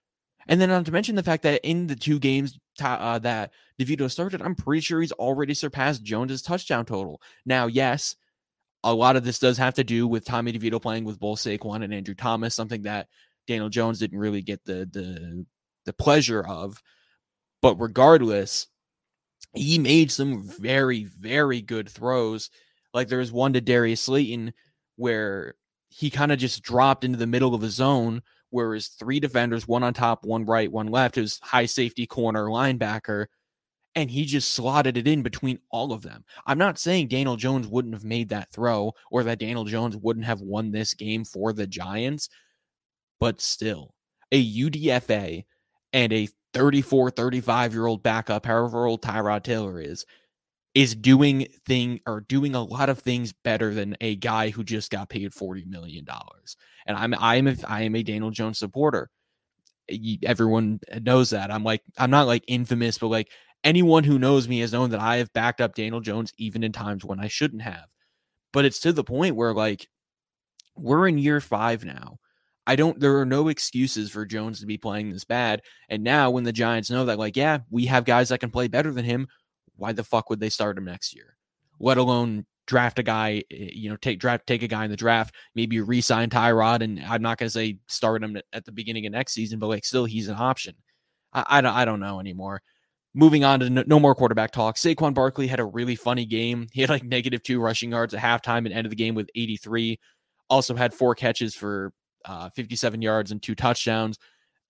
And 0.49 0.61
then 0.61 0.69
not 0.69 0.87
to 0.87 0.93
mention 0.93 1.15
the 1.15 1.23
fact 1.23 1.45
that 1.45 1.67
in 1.67 1.87
the 1.87 1.97
two 1.97 2.19
games 2.19 2.59
uh, 2.81 3.19
that 3.21 3.53
DeVito 3.81 4.11
started, 4.11 4.43
I'm 4.43 4.55
pretty 4.55 4.81
sure 4.81 5.01
he's 5.01 5.13
already 5.13 5.55
surpassed 5.55 6.03
Jones's 6.03 6.43
touchdown 6.43 6.85
total. 6.85 7.21
Now, 7.47 7.67
yes, 7.67 8.17
a 8.85 8.95
lot 8.95 9.17
of 9.17 9.25
this 9.25 9.39
does 9.39 9.59
have 9.59 9.75
to 9.75 9.85
do 9.85 10.07
with 10.07 10.25
Tommy 10.25 10.53
DeVito 10.53 10.81
playing 10.81 11.05
with 11.05 11.21
both 11.21 11.39
Saquon 11.39 11.85
and 11.85 11.95
Andrew 11.95 12.15
Thomas, 12.15 12.55
something 12.55 12.83
that 12.83 13.09
Daniel 13.47 13.69
Jones 13.69 13.99
didn't 13.99 14.19
really 14.19 14.43
get 14.43 14.65
the 14.65 14.89
the 14.91 15.47
the 15.85 15.93
pleasure 15.93 16.45
of. 16.47 16.81
But 17.61 17.77
regardless, 17.77 18.67
he 19.55 19.79
made 19.79 20.11
some 20.11 20.43
very 20.43 21.05
very 21.05 21.63
good 21.63 21.89
throws 21.89 22.51
like 22.95 23.09
there 23.09 23.19
was 23.19 23.33
one 23.33 23.53
to 23.55 23.61
Darius 23.61 24.03
Slayton 24.03 24.53
where 24.97 25.55
he 25.89 26.11
kind 26.11 26.33
of 26.33 26.39
just 26.39 26.63
dropped 26.63 27.05
into 27.05 27.19
the 27.19 27.27
middle 27.27 27.55
of 27.55 27.61
the 27.61 27.69
zone 27.69 28.23
where 28.51 28.75
his 28.75 28.89
three 28.89 29.19
defenders, 29.19 29.67
one 29.67 29.83
on 29.83 29.95
top, 29.95 30.25
one 30.25 30.45
right, 30.45 30.71
one 30.71 30.89
left, 30.89 31.15
his 31.15 31.39
high 31.43 31.67
safety 31.67 32.07
corner 32.07 32.45
linebacker. 32.47 33.27
And 33.95 34.11
he 34.11 34.25
just 34.25 34.55
slotted 34.55 34.97
it 34.97 35.07
in 35.07 35.23
between 35.23 35.59
all 35.71 35.93
of 35.93 36.03
them. 36.03 36.25
I'm 36.47 36.59
not 36.59 36.79
saying 36.79 37.09
Daniel 37.09 37.37
Jones 37.37 37.67
wouldn't 37.67 37.95
have 37.95 38.05
made 38.05 38.31
that 38.31 38.51
throw 38.51 38.93
or 39.11 39.23
that 39.25 39.39
Daniel 39.39 39.65
Jones 39.65 39.97
wouldn't 39.97 40.27
have 40.27 40.41
won 40.41 40.71
this 40.71 40.95
game 40.95 41.25
for 41.25 41.53
the 41.53 41.67
Giants, 41.67 42.29
but 43.21 43.41
still, 43.41 43.95
a 44.31 44.55
UDFA 44.57 45.45
and 45.93 46.13
a 46.13 46.29
34, 46.55 47.11
35 47.11 47.73
year 47.73 47.87
old 47.87 48.03
backup, 48.03 48.47
however 48.47 48.87
old 48.87 49.03
Tyrod 49.03 49.43
Taylor 49.43 49.81
is, 49.81 50.07
is 50.75 50.95
doing 50.95 51.47
thing 51.67 52.01
or 52.07 52.21
doing 52.21 52.55
a 52.55 52.63
lot 52.63 52.89
of 52.89 52.99
things 52.99 53.33
better 53.45 53.75
than 53.75 53.97
a 54.01 54.17
guy 54.17 54.49
who 54.51 54.65
just 54.65 54.91
got 54.91 55.11
paid 55.11 55.35
40 55.35 55.67
million 55.67 56.05
dollars. 56.05 56.57
And 56.87 56.97
I'm 56.97 57.15
I'm 57.19 57.47
a, 57.47 57.57
I 57.67 57.83
am 57.83 57.95
a 57.95 58.03
Daniel 58.03 58.31
Jones 58.31 58.59
supporter. 58.59 59.11
Everyone 60.25 60.81
knows 61.03 61.31
that. 61.31 61.51
I'm 61.51 61.65
like 61.65 61.83
I'm 61.99 62.11
not 62.11 62.27
like 62.27 62.45
infamous, 62.49 62.97
but 62.99 63.09
like 63.09 63.31
anyone 63.65 64.05
who 64.05 64.19
knows 64.19 64.49
me 64.49 64.61
has 64.61 64.73
known 64.73 64.91
that 64.91 65.01
I 65.01 65.17
have 65.17 65.33
backed 65.33 65.61
up 65.61 65.75
Daniel 65.75 66.01
Jones 66.01 66.33
even 66.39 66.65
in 66.65 66.73
times 66.73 67.05
when 67.05 67.21
I 67.21 67.29
shouldn't 67.29 67.63
have. 67.63 67.87
But 68.53 68.65
it's 68.65 68.81
to 68.81 68.93
the 68.93 69.05
point 69.05 69.37
where 69.37 69.55
like 69.55 69.89
we're 70.77 71.09
in 71.09 71.19
year 71.19 71.41
5 71.41 71.85
now. 71.85 72.19
I 72.67 72.77
don't 72.77 73.01
there 73.01 73.19
are 73.19 73.27
no 73.27 73.49
excuses 73.49 74.11
for 74.11 74.25
Jones 74.25 74.61
to 74.61 74.67
be 74.67 74.79
playing 74.79 75.11
this 75.11 75.25
bad. 75.25 75.63
And 75.89 76.05
now 76.05 76.31
when 76.31 76.45
the 76.45 76.53
Giants 76.53 76.91
know 76.91 77.05
that 77.07 77.19
like 77.19 77.37
yeah, 77.37 77.59
we 77.71 77.87
have 77.87 78.05
guys 78.05 78.29
that 78.29 78.39
can 78.39 78.51
play 78.51 78.69
better 78.69 78.93
than 78.93 79.05
him, 79.05 79.27
why 79.77 79.93
the 79.93 80.05
fuck 80.05 80.31
would 80.31 80.41
they 80.41 80.49
start 80.49 80.79
him 80.79 80.85
next 80.85 81.15
year? 81.15 81.37
Let 81.81 81.99
alone 81.99 82.47
draft 82.67 83.01
a 83.01 83.03
guy, 83.03 83.43
eh, 83.51 83.71
you 83.73 83.91
know, 83.91 83.97
take 83.97 84.21
draft 84.21 84.47
take 84.47 84.63
a 84.63 84.69
guy 84.69 84.85
in 84.85 84.91
the 84.91 84.97
draft, 84.97 85.35
maybe 85.57 85.81
re-sign 85.81 86.31
Tyrod, 86.31 86.83
and 86.83 87.01
I'm 87.01 87.23
not 87.23 87.39
gonna 87.39 87.51
say 87.51 87.79
start 87.89 88.23
him 88.23 88.39
at 88.53 88.65
the 88.65 88.73
beginning 88.73 89.07
of 89.07 89.13
next 89.13 89.33
season, 89.33 89.59
but 89.59 89.67
like 89.67 89.85
still 89.85 90.05
he's 90.05 90.29
an 90.29 90.37
option. 90.39 90.77
I, 91.33 91.45
I 91.49 91.61
don't 91.61 91.75
I 91.75 91.85
don't 91.85 92.01
know 92.01 92.21
anymore. 92.21 92.63
Moving 93.15 93.45
on 93.45 93.61
to 93.61 93.69
no, 93.69 93.85
no, 93.87 94.01
more 94.01 94.15
quarterback 94.15 94.53
talk. 94.53 94.77
Saquon 94.77 95.13
Barkley 95.13 95.47
had 95.47 95.61
a 95.61 95.65
really 95.65 95.97
funny 95.97 96.25
game. 96.25 96.69
He 96.73 96.81
had 96.81 96.89
like 96.89 97.05
negative 97.05 97.43
two 97.43 97.61
rushing 97.61 97.91
yards 97.91 98.15
at 98.15 98.21
halftime 98.21 98.65
and 98.65 98.73
ended 98.73 98.91
the 98.91 98.97
game 98.97 99.15
with 99.15 99.29
83. 99.35 99.99
Also 100.49 100.75
had 100.75 100.95
four 100.95 101.15
catches 101.15 101.55
for 101.55 101.93
uh, 102.25 102.49
57 102.51 103.03
yards 103.03 103.31
and 103.31 103.43
two 103.43 103.55
touchdowns. 103.55 104.19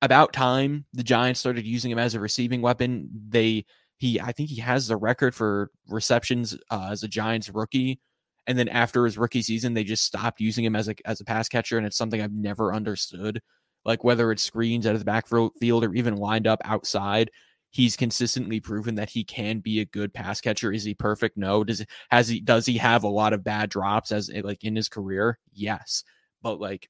About 0.00 0.32
time 0.32 0.86
the 0.92 1.04
Giants 1.04 1.38
started 1.38 1.64
using 1.64 1.92
him 1.92 2.00
as 2.00 2.14
a 2.14 2.20
receiving 2.20 2.62
weapon. 2.62 3.08
They 3.28 3.64
he, 3.98 4.20
I 4.20 4.32
think 4.32 4.48
he 4.48 4.60
has 4.60 4.88
the 4.88 4.96
record 4.96 5.32
for 5.32 5.70
receptions 5.88 6.56
uh, 6.72 6.88
as 6.90 7.04
a 7.04 7.08
Giants 7.08 7.48
rookie. 7.48 8.00
And 8.48 8.58
then 8.58 8.68
after 8.68 9.04
his 9.04 9.16
rookie 9.16 9.42
season, 9.42 9.74
they 9.74 9.84
just 9.84 10.02
stopped 10.02 10.40
using 10.40 10.64
him 10.64 10.74
as 10.74 10.88
a 10.88 10.96
as 11.04 11.20
a 11.20 11.24
pass 11.24 11.48
catcher, 11.48 11.78
and 11.78 11.86
it's 11.86 11.96
something 11.96 12.20
I've 12.20 12.32
never 12.32 12.74
understood. 12.74 13.40
Like 13.84 14.02
whether 14.02 14.32
it's 14.32 14.42
screens 14.42 14.88
out 14.88 14.94
of 14.94 15.00
the 15.00 15.04
backfield 15.04 15.84
or 15.84 15.94
even 15.94 16.16
lined 16.16 16.48
up 16.48 16.60
outside, 16.64 17.30
he's 17.72 17.96
consistently 17.96 18.60
proven 18.60 18.94
that 18.94 19.10
he 19.10 19.24
can 19.24 19.58
be 19.58 19.80
a 19.80 19.86
good 19.86 20.14
pass 20.14 20.40
catcher. 20.40 20.70
Is 20.70 20.84
he 20.84 20.94
perfect? 20.94 21.36
No. 21.36 21.64
Does 21.64 21.84
has 22.10 22.28
he 22.28 22.38
does 22.40 22.66
he 22.66 22.78
have 22.78 23.02
a 23.02 23.08
lot 23.08 23.32
of 23.32 23.42
bad 23.42 23.70
drops 23.70 24.12
as 24.12 24.30
like 24.30 24.62
in 24.62 24.76
his 24.76 24.88
career? 24.88 25.38
Yes. 25.52 26.04
But 26.42 26.60
like 26.60 26.88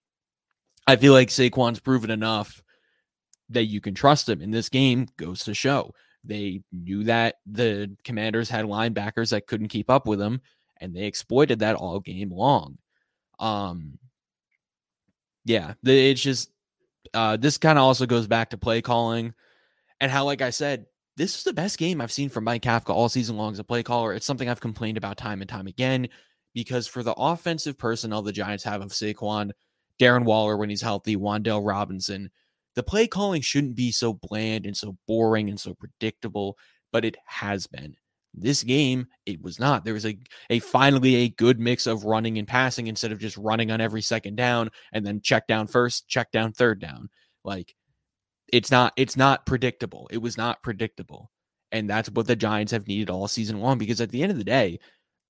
I 0.86 0.96
feel 0.96 1.12
like 1.12 1.28
Saquon's 1.28 1.80
proven 1.80 2.10
enough 2.10 2.62
that 3.48 3.64
you 3.64 3.80
can 3.80 3.94
trust 3.94 4.28
him. 4.28 4.42
And 4.42 4.52
this 4.52 4.68
game 4.68 5.06
goes 5.16 5.44
to 5.44 5.54
show. 5.54 5.94
They 6.24 6.62
knew 6.72 7.04
that 7.04 7.36
the 7.46 7.96
commanders 8.04 8.50
had 8.50 8.64
linebackers 8.64 9.30
that 9.30 9.46
couldn't 9.46 9.68
keep 9.68 9.90
up 9.90 10.06
with 10.06 10.18
them, 10.18 10.40
and 10.80 10.94
they 10.94 11.04
exploited 11.04 11.60
that 11.60 11.76
all 11.76 12.00
game 12.00 12.30
long. 12.30 12.78
Um, 13.38 13.98
yeah, 15.44 15.74
it's 15.84 16.20
just 16.20 16.50
uh, 17.14 17.36
this 17.36 17.58
kind 17.58 17.78
of 17.78 17.84
also 17.84 18.06
goes 18.06 18.26
back 18.26 18.50
to 18.50 18.58
play 18.58 18.80
calling 18.82 19.34
and 20.02 20.10
how, 20.10 20.24
like 20.24 20.42
I 20.42 20.50
said, 20.50 20.86
this 21.16 21.38
is 21.38 21.44
the 21.44 21.52
best 21.52 21.78
game 21.78 22.00
I've 22.00 22.10
seen 22.10 22.28
from 22.28 22.42
Mike 22.42 22.62
Kafka 22.62 22.90
all 22.90 23.08
season 23.08 23.36
long 23.36 23.52
as 23.52 23.60
a 23.60 23.64
play 23.64 23.84
caller. 23.84 24.12
It's 24.12 24.26
something 24.26 24.48
I've 24.48 24.60
complained 24.60 24.98
about 24.98 25.16
time 25.16 25.40
and 25.40 25.48
time 25.48 25.68
again 25.68 26.08
because 26.54 26.88
for 26.88 27.04
the 27.04 27.14
offensive 27.14 27.78
personnel 27.78 28.20
the 28.20 28.32
Giants 28.32 28.64
have 28.64 28.82
of 28.82 28.88
Saquon, 28.88 29.52
Darren 30.00 30.24
Waller 30.24 30.56
when 30.56 30.70
he's 30.70 30.82
healthy, 30.82 31.16
Wan'Dale 31.16 31.64
Robinson, 31.64 32.32
the 32.74 32.82
play 32.82 33.06
calling 33.06 33.42
shouldn't 33.42 33.76
be 33.76 33.92
so 33.92 34.12
bland 34.12 34.66
and 34.66 34.76
so 34.76 34.96
boring 35.06 35.48
and 35.48 35.60
so 35.60 35.72
predictable, 35.72 36.58
but 36.90 37.04
it 37.04 37.16
has 37.26 37.68
been. 37.68 37.94
This 38.34 38.64
game, 38.64 39.06
it 39.24 39.40
was 39.40 39.60
not. 39.60 39.84
There 39.84 39.94
was 39.94 40.06
a, 40.06 40.18
a 40.50 40.58
finally 40.58 41.14
a 41.14 41.28
good 41.28 41.60
mix 41.60 41.86
of 41.86 42.06
running 42.06 42.38
and 42.38 42.48
passing 42.48 42.88
instead 42.88 43.12
of 43.12 43.20
just 43.20 43.36
running 43.36 43.70
on 43.70 43.80
every 43.80 44.02
second 44.02 44.34
down 44.34 44.70
and 44.92 45.06
then 45.06 45.20
check 45.20 45.46
down 45.46 45.68
first, 45.68 46.08
check 46.08 46.32
down 46.32 46.52
third 46.52 46.80
down. 46.80 47.08
Like 47.44 47.76
it's 48.52 48.70
not 48.70 48.92
it's 48.96 49.16
not 49.16 49.46
predictable. 49.46 50.08
It 50.12 50.18
was 50.18 50.36
not 50.36 50.62
predictable. 50.62 51.30
And 51.72 51.88
that's 51.88 52.10
what 52.10 52.26
the 52.26 52.36
Giants 52.36 52.72
have 52.72 52.86
needed 52.86 53.10
all 53.10 53.26
season 53.26 53.60
long 53.60 53.78
because 53.78 54.00
at 54.00 54.10
the 54.10 54.22
end 54.22 54.30
of 54.30 54.38
the 54.38 54.44
day, 54.44 54.78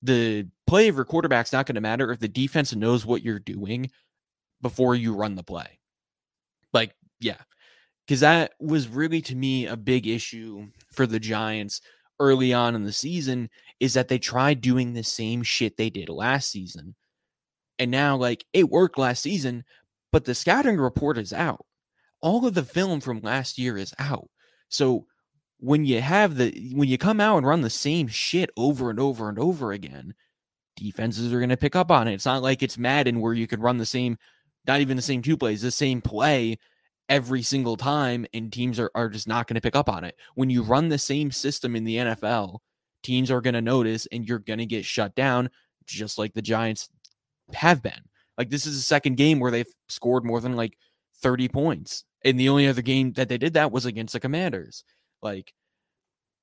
the 0.01 0.45
play 0.67 0.89
of 0.89 0.95
your 0.95 1.05
quarterback's 1.05 1.53
not 1.53 1.65
going 1.65 1.75
to 1.75 1.81
matter 1.81 2.11
if 2.11 2.19
the 2.19 2.27
defense 2.27 2.75
knows 2.75 3.05
what 3.05 3.23
you're 3.23 3.39
doing 3.39 3.89
before 4.61 4.93
you 4.93 5.13
run 5.13 5.35
the 5.35 5.43
play. 5.43 5.79
Like 6.73 6.93
yeah. 7.19 7.37
Because 8.05 8.19
that 8.19 8.51
was 8.59 8.89
really, 8.89 9.21
to 9.21 9.35
me, 9.35 9.65
a 9.65 9.77
big 9.77 10.07
issue 10.07 10.67
for 10.91 11.07
the 11.07 11.21
Giants 11.21 11.79
early 12.19 12.53
on 12.53 12.75
in 12.75 12.83
the 12.83 12.91
season 12.91 13.49
is 13.79 13.93
that 13.93 14.09
they 14.09 14.19
tried 14.19 14.59
doing 14.61 14.93
the 14.93 15.03
same 15.03 15.41
shit 15.41 15.77
they 15.77 15.89
did 15.89 16.09
last 16.09 16.51
season. 16.51 16.95
And 17.79 17.89
now, 17.91 18.17
like, 18.17 18.45
it 18.53 18.69
worked 18.69 18.97
last 18.97 19.21
season, 19.23 19.63
but 20.11 20.25
the 20.25 20.35
scouting 20.35 20.77
report 20.77 21.17
is 21.17 21.31
out. 21.31 21.65
All 22.23 22.47
of 22.47 22.55
the 22.55 22.63
film 22.63 23.01
from 23.01 23.21
last 23.21 23.59
year 23.59 23.77
is 23.77 23.93
out. 23.99 24.29
So 24.69 25.05
when 25.59 25.85
you 25.85 26.01
have 26.01 26.37
the 26.37 26.71
when 26.73 26.89
you 26.89 26.97
come 26.97 27.19
out 27.19 27.37
and 27.37 27.45
run 27.45 27.61
the 27.61 27.69
same 27.69 28.07
shit 28.07 28.49
over 28.57 28.89
and 28.89 28.99
over 28.99 29.29
and 29.29 29.37
over 29.37 29.71
again, 29.71 30.15
defenses 30.75 31.31
are 31.31 31.39
going 31.39 31.49
to 31.49 31.57
pick 31.57 31.75
up 31.75 31.91
on 31.91 32.07
it. 32.07 32.13
It's 32.13 32.25
not 32.25 32.41
like 32.41 32.63
it's 32.63 32.77
Madden 32.77 33.19
where 33.19 33.33
you 33.33 33.45
can 33.45 33.61
run 33.61 33.77
the 33.77 33.85
same, 33.85 34.17
not 34.65 34.81
even 34.81 34.95
the 34.95 35.03
same 35.03 35.21
two 35.21 35.37
plays, 35.37 35.61
the 35.61 35.69
same 35.69 36.01
play 36.01 36.57
every 37.09 37.41
single 37.41 37.77
time 37.77 38.25
and 38.33 38.51
teams 38.51 38.79
are, 38.79 38.89
are 38.95 39.09
just 39.09 39.27
not 39.27 39.45
going 39.47 39.55
to 39.55 39.61
pick 39.61 39.75
up 39.75 39.89
on 39.89 40.03
it. 40.03 40.15
When 40.35 40.49
you 40.49 40.63
run 40.63 40.89
the 40.89 40.97
same 40.97 41.31
system 41.31 41.75
in 41.75 41.83
the 41.83 41.97
NFL, 41.97 42.59
teams 43.03 43.29
are 43.29 43.41
going 43.41 43.53
to 43.53 43.61
notice 43.61 44.07
and 44.11 44.27
you're 44.27 44.39
going 44.39 44.59
to 44.59 44.65
get 44.65 44.85
shut 44.85 45.13
down 45.13 45.49
just 45.85 46.17
like 46.17 46.33
the 46.33 46.41
Giants 46.41 46.89
have 47.53 47.83
been. 47.83 48.01
Like 48.37 48.49
this 48.49 48.65
is 48.65 48.75
the 48.75 48.81
second 48.81 49.17
game 49.17 49.39
where 49.39 49.51
they've 49.51 49.73
scored 49.89 50.25
more 50.25 50.41
than 50.41 50.55
like 50.55 50.77
30 51.21 51.49
points. 51.49 52.05
And 52.23 52.39
the 52.39 52.49
only 52.49 52.67
other 52.67 52.81
game 52.81 53.13
that 53.13 53.29
they 53.29 53.37
did 53.37 53.53
that 53.53 53.71
was 53.71 53.85
against 53.85 54.13
the 54.13 54.19
Commanders. 54.19 54.83
Like 55.21 55.53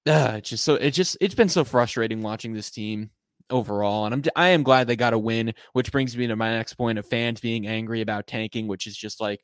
uh, 0.07 0.35
it's 0.39 0.51
just 0.51 0.65
so 0.65 0.75
it 0.75 0.93
just 0.93 1.17
it's 1.21 1.35
been 1.35 1.49
so 1.49 1.65
frustrating 1.65 2.23
watching 2.23 2.53
this 2.53 2.71
team 2.71 3.11
overall 3.51 4.07
and 4.07 4.15
I'm 4.15 4.23
I 4.37 4.49
am 4.49 4.63
glad 4.63 4.87
they 4.87 4.97
got 4.97 5.13
a 5.13 5.19
win, 5.19 5.53
which 5.73 5.93
brings 5.93 6.17
me 6.17 6.27
to 6.27 6.37
my 6.37 6.53
next 6.53 6.75
point 6.75 6.99
of 6.99 7.07
fans 7.07 7.41
being 7.41 7.67
angry 7.67 8.01
about 8.01 8.27
tanking, 8.27 8.67
which 8.67 8.87
is 8.87 8.97
just 8.97 9.21
like 9.21 9.41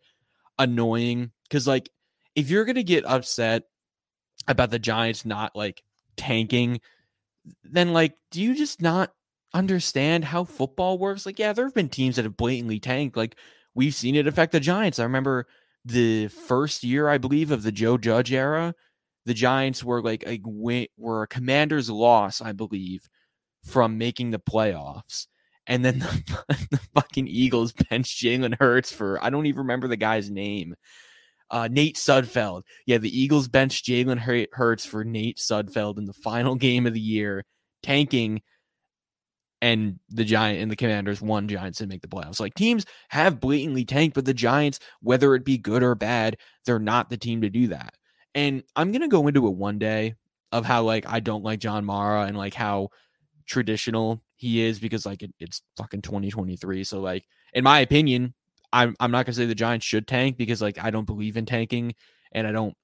annoying 0.58 1.30
because 1.48 1.66
like 1.66 1.90
if 2.34 2.50
you're 2.50 2.64
gonna 2.64 2.82
get 2.82 3.04
upset 3.06 3.64
about 4.48 4.70
the 4.70 4.78
Giants 4.78 5.24
not 5.24 5.54
like 5.54 5.82
tanking, 6.16 6.80
then 7.64 7.92
like 7.92 8.14
do 8.30 8.42
you 8.42 8.54
just 8.54 8.80
not 8.80 9.12
understand 9.52 10.24
how 10.24 10.44
football 10.44 10.98
works? 10.98 11.26
Like, 11.26 11.38
yeah, 11.38 11.52
there 11.52 11.64
have 11.64 11.74
been 11.74 11.88
teams 11.88 12.16
that 12.16 12.24
have 12.24 12.36
blatantly 12.36 12.80
tanked. 12.80 13.16
Like 13.16 13.36
we've 13.74 13.94
seen 13.94 14.14
it 14.14 14.26
affect 14.26 14.52
the 14.52 14.60
Giants. 14.60 14.98
I 14.98 15.04
remember 15.04 15.46
the 15.86 16.28
first 16.28 16.84
year, 16.84 17.08
I 17.08 17.18
believe, 17.18 17.50
of 17.50 17.62
the 17.62 17.72
Joe 17.72 17.96
Judge 17.96 18.32
era, 18.32 18.74
the 19.24 19.34
Giants 19.34 19.82
were 19.82 20.02
like 20.02 20.24
a 20.26 20.40
were 20.96 21.22
a 21.22 21.26
commander's 21.26 21.88
loss, 21.88 22.40
I 22.40 22.52
believe, 22.52 23.08
from 23.64 23.98
making 23.98 24.30
the 24.30 24.38
playoffs 24.38 25.26
and 25.66 25.84
then 25.84 25.98
the, 25.98 26.66
the 26.70 26.80
fucking 26.94 27.28
Eagles 27.28 27.72
bench 27.72 28.20
Jalen 28.20 28.56
Hurts 28.58 28.92
for 28.92 29.22
I 29.22 29.30
don't 29.30 29.46
even 29.46 29.58
remember 29.58 29.88
the 29.88 29.96
guy's 29.96 30.30
name. 30.30 30.74
Uh, 31.48 31.68
Nate 31.70 31.96
Sudfeld. 31.96 32.62
Yeah, 32.86 32.98
the 32.98 33.20
Eagles 33.20 33.48
bench 33.48 33.84
Jalen 33.84 34.48
Hurts 34.52 34.84
for 34.84 35.04
Nate 35.04 35.38
Sudfeld 35.38 35.98
in 35.98 36.04
the 36.04 36.12
final 36.12 36.54
game 36.56 36.86
of 36.86 36.94
the 36.94 37.00
year, 37.00 37.44
tanking, 37.82 38.42
and 39.62 39.98
the 40.10 40.24
Giant 40.24 40.60
and 40.60 40.70
the 40.70 40.76
Commanders 40.76 41.22
won 41.22 41.48
Giants 41.48 41.78
to 41.78 41.86
make 41.86 42.02
the 42.02 42.08
playoffs. 42.08 42.40
Like 42.40 42.54
teams 42.54 42.84
have 43.08 43.40
blatantly 43.40 43.84
tanked, 43.84 44.14
but 44.14 44.24
the 44.24 44.34
Giants, 44.34 44.80
whether 45.00 45.34
it 45.34 45.44
be 45.44 45.58
good 45.58 45.82
or 45.82 45.94
bad, 45.94 46.36
they're 46.64 46.78
not 46.78 47.08
the 47.08 47.16
team 47.16 47.40
to 47.40 47.50
do 47.50 47.68
that. 47.68 47.94
And 48.34 48.62
I'm 48.74 48.92
gonna 48.92 49.08
go 49.08 49.26
into 49.26 49.46
it 49.46 49.54
one 49.54 49.78
day 49.78 50.14
of 50.52 50.64
how 50.64 50.82
like 50.82 51.06
I 51.08 51.20
don't 51.20 51.44
like 51.44 51.60
John 51.60 51.84
Mara 51.84 52.22
and 52.22 52.36
like 52.36 52.54
how 52.54 52.90
traditional 53.46 54.22
he 54.36 54.62
is 54.62 54.78
because 54.78 55.06
like 55.06 55.22
it, 55.22 55.32
it's 55.40 55.62
fucking 55.76 56.02
2023. 56.02 56.84
So 56.84 57.00
like 57.00 57.24
in 57.54 57.64
my 57.64 57.80
opinion, 57.80 58.34
I'm 58.72 58.94
I'm 59.00 59.10
not 59.10 59.24
gonna 59.24 59.34
say 59.34 59.46
the 59.46 59.54
Giants 59.54 59.86
should 59.86 60.06
tank 60.06 60.36
because 60.36 60.60
like 60.60 60.82
I 60.82 60.90
don't 60.90 61.06
believe 61.06 61.36
in 61.36 61.46
tanking 61.46 61.94
and 62.32 62.46
I 62.46 62.52
don't 62.52 62.74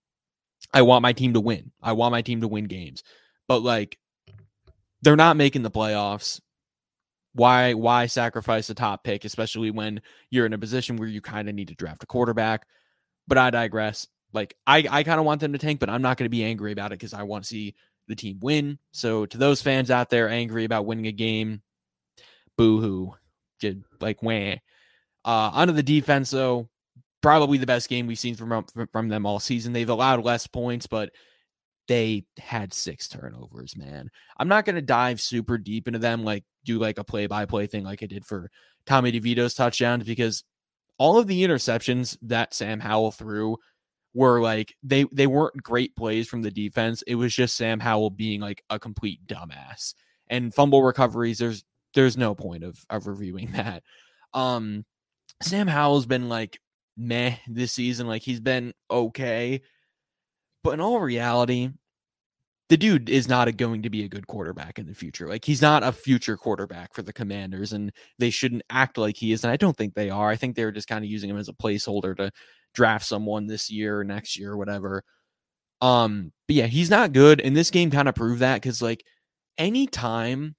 I 0.72 0.82
want 0.82 1.02
my 1.02 1.12
team 1.12 1.34
to 1.34 1.40
win. 1.40 1.72
I 1.82 1.92
want 1.92 2.12
my 2.12 2.22
team 2.22 2.40
to 2.40 2.48
win 2.48 2.64
games. 2.64 3.02
But 3.46 3.62
like 3.62 3.98
they're 5.02 5.16
not 5.16 5.36
making 5.36 5.62
the 5.62 5.70
playoffs. 5.70 6.40
Why 7.34 7.74
why 7.74 8.06
sacrifice 8.06 8.68
a 8.70 8.74
top 8.74 9.04
pick, 9.04 9.24
especially 9.24 9.70
when 9.70 10.02
you're 10.30 10.46
in 10.46 10.52
a 10.52 10.58
position 10.58 10.96
where 10.96 11.08
you 11.08 11.20
kind 11.20 11.48
of 11.48 11.54
need 11.54 11.68
to 11.68 11.74
draft 11.74 12.02
a 12.02 12.06
quarterback? 12.06 12.66
But 13.26 13.38
I 13.38 13.50
digress. 13.50 14.06
Like 14.32 14.56
I, 14.66 14.86
I 14.90 15.02
kind 15.02 15.18
of 15.18 15.26
want 15.26 15.40
them 15.40 15.52
to 15.52 15.58
tank, 15.58 15.80
but 15.80 15.90
I'm 15.90 16.02
not 16.02 16.16
going 16.16 16.26
to 16.26 16.30
be 16.30 16.44
angry 16.44 16.72
about 16.72 16.92
it 16.92 16.98
because 16.98 17.14
I 17.14 17.22
want 17.22 17.44
to 17.44 17.48
see 17.48 17.74
the 18.08 18.16
team 18.16 18.38
win. 18.40 18.78
So 18.92 19.26
to 19.26 19.38
those 19.38 19.62
fans 19.62 19.90
out 19.90 20.10
there 20.10 20.28
angry 20.28 20.64
about 20.64 20.86
winning 20.86 21.06
a 21.06 21.12
game, 21.12 21.62
boo 22.56 22.80
hoo, 22.80 23.14
did 23.60 23.84
like 24.00 24.22
wah. 24.22 24.54
Uh, 25.24 25.50
onto 25.54 25.72
the 25.72 25.82
defense 25.82 26.30
though, 26.30 26.68
probably 27.20 27.58
the 27.58 27.66
best 27.66 27.88
game 27.88 28.06
we've 28.06 28.18
seen 28.18 28.34
from 28.34 28.66
from 28.92 29.08
them 29.08 29.24
all 29.24 29.40
season. 29.40 29.72
They've 29.72 29.88
allowed 29.88 30.24
less 30.24 30.46
points, 30.46 30.86
but 30.86 31.10
they 31.88 32.24
had 32.38 32.72
six 32.72 33.08
turnovers. 33.08 33.76
Man, 33.76 34.10
I'm 34.38 34.48
not 34.48 34.64
going 34.64 34.76
to 34.76 34.82
dive 34.82 35.20
super 35.20 35.58
deep 35.58 35.86
into 35.86 35.98
them, 35.98 36.24
like 36.24 36.44
do 36.64 36.78
like 36.78 36.98
a 36.98 37.04
play 37.04 37.26
by 37.26 37.46
play 37.46 37.66
thing 37.66 37.84
like 37.84 38.02
I 38.02 38.06
did 38.06 38.24
for 38.24 38.50
Tommy 38.86 39.12
DeVito's 39.12 39.54
touchdowns 39.54 40.04
because 40.04 40.44
all 40.98 41.18
of 41.18 41.26
the 41.26 41.44
interceptions 41.44 42.16
that 42.22 42.54
Sam 42.54 42.80
Howell 42.80 43.12
threw 43.12 43.56
were 44.14 44.40
like 44.40 44.74
they 44.82 45.04
they 45.12 45.26
weren't 45.26 45.62
great 45.62 45.96
plays 45.96 46.28
from 46.28 46.42
the 46.42 46.50
defense. 46.50 47.02
It 47.06 47.14
was 47.14 47.34
just 47.34 47.56
Sam 47.56 47.80
Howell 47.80 48.10
being 48.10 48.40
like 48.40 48.62
a 48.70 48.78
complete 48.78 49.26
dumbass. 49.26 49.94
And 50.28 50.54
fumble 50.54 50.82
recoveries, 50.82 51.38
there's 51.38 51.64
there's 51.94 52.16
no 52.16 52.34
point 52.34 52.64
of 52.64 52.78
of 52.90 53.06
reviewing 53.06 53.52
that. 53.52 53.82
Um 54.34 54.84
Sam 55.42 55.66
Howell's 55.66 56.06
been 56.06 56.28
like 56.28 56.60
meh 56.96 57.36
this 57.48 57.72
season. 57.72 58.06
Like 58.06 58.22
he's 58.22 58.40
been 58.40 58.74
okay. 58.90 59.62
But 60.64 60.74
in 60.74 60.80
all 60.80 61.00
reality, 61.00 61.70
the 62.68 62.76
dude 62.76 63.10
is 63.10 63.28
not 63.28 63.54
going 63.56 63.82
to 63.82 63.90
be 63.90 64.04
a 64.04 64.08
good 64.08 64.26
quarterback 64.26 64.78
in 64.78 64.86
the 64.86 64.94
future. 64.94 65.28
Like 65.28 65.44
he's 65.44 65.60
not 65.60 65.82
a 65.82 65.92
future 65.92 66.36
quarterback 66.36 66.94
for 66.94 67.02
the 67.02 67.12
Commanders, 67.12 67.72
and 67.72 67.92
they 68.18 68.30
shouldn't 68.30 68.62
act 68.70 68.96
like 68.96 69.16
he 69.16 69.32
is. 69.32 69.44
And 69.44 69.52
I 69.52 69.56
don't 69.56 69.76
think 69.76 69.94
they 69.94 70.10
are. 70.10 70.30
I 70.30 70.36
think 70.36 70.56
they're 70.56 70.72
just 70.72 70.88
kind 70.88 71.04
of 71.04 71.10
using 71.10 71.28
him 71.28 71.36
as 71.36 71.48
a 71.48 71.52
placeholder 71.52 72.16
to 72.16 72.30
draft 72.74 73.04
someone 73.04 73.46
this 73.46 73.70
year 73.70 74.00
or 74.00 74.04
next 74.04 74.38
year 74.38 74.52
or 74.52 74.56
whatever. 74.56 75.04
Um, 75.82 76.32
but 76.46 76.56
yeah, 76.56 76.66
he's 76.66 76.90
not 76.90 77.12
good. 77.12 77.40
And 77.40 77.56
this 77.56 77.70
game 77.70 77.90
kind 77.90 78.08
of 78.08 78.14
proved 78.14 78.40
that 78.40 78.62
because 78.62 78.80
like 78.80 79.04
anytime, 79.58 80.54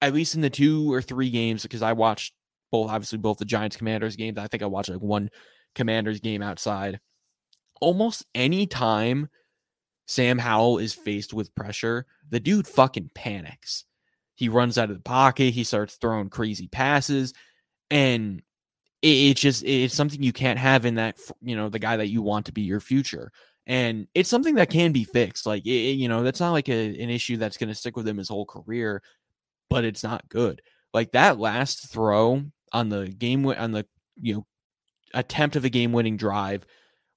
at 0.00 0.14
least 0.14 0.34
in 0.34 0.40
the 0.40 0.50
two 0.50 0.92
or 0.92 1.02
three 1.02 1.30
games, 1.30 1.62
because 1.62 1.82
I 1.82 1.92
watched 1.92 2.32
both 2.72 2.90
obviously 2.90 3.18
both 3.18 3.38
the 3.38 3.44
Giants 3.44 3.76
Commanders 3.76 4.16
games. 4.16 4.38
I 4.38 4.46
think 4.46 4.62
I 4.62 4.66
watched 4.66 4.90
like 4.90 5.00
one 5.00 5.30
Commanders 5.74 6.20
game 6.20 6.42
outside. 6.42 6.98
Almost 7.80 8.26
any 8.34 8.66
time 8.66 9.28
Sam 10.06 10.38
Howell 10.38 10.78
is 10.78 10.94
faced 10.94 11.34
with 11.34 11.54
pressure, 11.54 12.06
the 12.28 12.40
dude 12.40 12.66
fucking 12.66 13.10
panics. 13.14 13.84
He 14.34 14.48
runs 14.48 14.78
out 14.78 14.90
of 14.90 14.96
the 14.96 15.02
pocket, 15.02 15.52
he 15.52 15.64
starts 15.64 15.96
throwing 15.96 16.30
crazy 16.30 16.68
passes, 16.68 17.34
and 17.90 18.42
it's 19.02 19.40
just 19.40 19.64
it's 19.64 19.94
something 19.94 20.22
you 20.22 20.32
can't 20.32 20.58
have 20.58 20.84
in 20.84 20.96
that 20.96 21.18
you 21.40 21.56
know 21.56 21.68
the 21.68 21.78
guy 21.78 21.96
that 21.96 22.08
you 22.08 22.22
want 22.22 22.46
to 22.46 22.52
be 22.52 22.62
your 22.62 22.80
future 22.80 23.30
and 23.66 24.08
it's 24.14 24.28
something 24.28 24.56
that 24.56 24.70
can 24.70 24.92
be 24.92 25.04
fixed 25.04 25.46
like 25.46 25.64
it, 25.64 25.92
you 25.92 26.08
know 26.08 26.22
that's 26.22 26.40
not 26.40 26.50
like 26.50 26.68
a, 26.68 27.00
an 27.00 27.08
issue 27.10 27.36
that's 27.36 27.56
going 27.56 27.68
to 27.68 27.74
stick 27.74 27.96
with 27.96 28.08
him 28.08 28.18
his 28.18 28.28
whole 28.28 28.46
career 28.46 29.00
but 29.70 29.84
it's 29.84 30.02
not 30.02 30.28
good 30.28 30.60
like 30.92 31.12
that 31.12 31.38
last 31.38 31.90
throw 31.92 32.42
on 32.72 32.88
the 32.88 33.06
game 33.06 33.46
on 33.46 33.70
the 33.70 33.86
you 34.20 34.34
know 34.34 34.46
attempt 35.14 35.54
of 35.54 35.64
a 35.64 35.70
game 35.70 35.92
winning 35.92 36.16
drive 36.16 36.66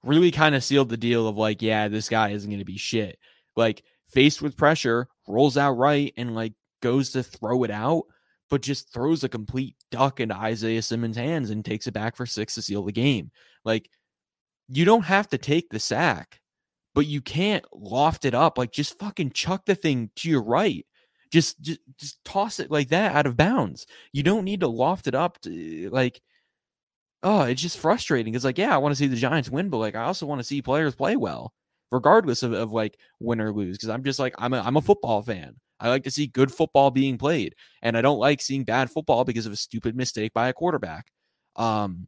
really 0.04 0.32
kind 0.32 0.56
of 0.56 0.64
sealed 0.64 0.90
the 0.90 0.98
deal 0.98 1.28
of 1.28 1.38
like 1.38 1.62
yeah 1.62 1.88
this 1.88 2.10
guy 2.10 2.30
isn't 2.30 2.50
going 2.50 2.60
to 2.60 2.66
be 2.66 2.78
shit 2.78 3.20
like 3.56 3.84
faced 4.10 4.42
with 4.42 4.58
pressure 4.58 5.08
rolls 5.28 5.58
out 5.58 5.74
right 5.74 6.14
and 6.18 6.36
like 6.36 6.54
goes 6.82 7.12
to 7.12 7.22
throw 7.24 7.64
it 7.64 7.72
out 7.72 8.04
but 8.52 8.62
just 8.62 8.92
throws 8.94 9.24
a 9.24 9.30
complete 9.30 9.78
duck 9.92 10.20
into 10.20 10.36
Isaiah 10.36 10.82
Simmons' 10.82 11.16
hands 11.16 11.50
and 11.50 11.64
takes 11.64 11.88
it 11.88 11.94
back 11.94 12.18
for 12.18 12.26
six 12.26 12.54
to 12.56 12.62
seal 12.62 12.84
the 12.84 12.92
game. 12.92 13.32
Like, 13.64 13.90
you 14.68 14.84
don't 14.84 15.06
have 15.06 15.30
to 15.30 15.38
take 15.38 15.70
the 15.70 15.80
sack, 15.80 16.42
but 16.94 17.08
you 17.08 17.22
can't 17.22 17.64
loft 17.74 18.26
it 18.26 18.36
up. 18.36 18.58
Like, 18.58 18.74
just 18.74 19.00
fucking 19.00 19.32
chuck 19.32 19.66
the 19.66 19.74
thing 19.74 20.12
to 20.18 20.30
your 20.30 20.44
right. 20.44 20.86
Just, 21.32 21.62
just, 21.62 21.80
just 21.98 22.24
toss 22.26 22.60
it 22.60 22.70
like 22.70 22.90
that 22.90 23.16
out 23.16 23.26
of 23.26 23.38
bounds. 23.38 23.88
You 24.12 24.22
don't 24.22 24.44
need 24.44 24.60
to 24.60 24.68
loft 24.68 25.08
it 25.08 25.16
up. 25.16 25.40
To, 25.44 25.90
like, 25.90 26.22
oh, 27.24 27.42
it's 27.44 27.62
just 27.62 27.78
frustrating. 27.78 28.36
It's 28.36 28.46
like, 28.46 28.58
yeah, 28.58 28.74
I 28.74 28.78
want 28.78 28.94
to 28.94 28.98
see 28.98 29.08
the 29.08 29.16
Giants 29.16 29.50
win, 29.50 29.70
but 29.70 29.78
like, 29.78 29.96
I 29.96 30.04
also 30.04 30.26
want 30.26 30.40
to 30.40 30.48
see 30.48 30.62
players 30.62 30.96
play 30.96 31.16
well, 31.16 31.54
regardless 31.92 32.44
of, 32.44 32.54
of 32.54 32.72
like 32.72 32.98
win 33.20 33.42
or 33.42 33.52
lose. 33.52 33.78
Because 33.78 33.90
I'm 33.90 34.04
just 34.04 34.20
like, 34.20 34.36
I'm 34.38 34.54
a, 34.54 34.62
I'm 34.62 34.78
a 34.78 34.82
football 34.82 35.22
fan. 35.22 35.56
I 35.80 35.90
like 35.90 36.04
to 36.04 36.12
see 36.12 36.28
good 36.28 36.52
football 36.52 36.92
being 36.92 37.18
played, 37.18 37.56
and 37.82 37.98
I 37.98 38.02
don't 38.02 38.20
like 38.20 38.42
seeing 38.42 38.64
bad 38.64 38.92
football 38.92 39.24
because 39.24 39.46
of 39.46 39.54
a 39.54 39.58
stupid 39.58 39.96
mistake 39.96 40.34
by 40.34 40.50
a 40.50 40.54
quarterback. 40.54 41.12
Um, 41.56 42.08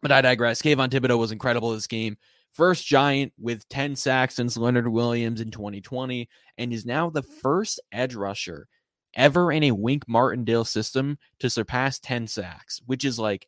but 0.00 0.12
I 0.12 0.22
digress. 0.22 0.62
Kayvon 0.62 0.88
Thibodeaux 0.88 1.18
was 1.18 1.32
incredible 1.32 1.72
this 1.72 1.86
game. 1.86 2.16
First 2.52 2.86
Giant 2.86 3.32
with 3.38 3.68
10 3.68 3.96
sacks 3.96 4.34
since 4.34 4.56
Leonard 4.56 4.88
Williams 4.88 5.40
in 5.40 5.50
2020, 5.50 6.28
and 6.58 6.72
is 6.72 6.84
now 6.84 7.10
the 7.10 7.22
first 7.22 7.80
edge 7.92 8.14
rusher 8.14 8.66
ever 9.14 9.52
in 9.52 9.64
a 9.64 9.72
Wink 9.72 10.08
Martindale 10.08 10.64
system 10.64 11.18
to 11.38 11.50
surpass 11.50 11.98
10 11.98 12.26
sacks, 12.26 12.80
which 12.86 13.04
is 13.04 13.18
like 13.18 13.46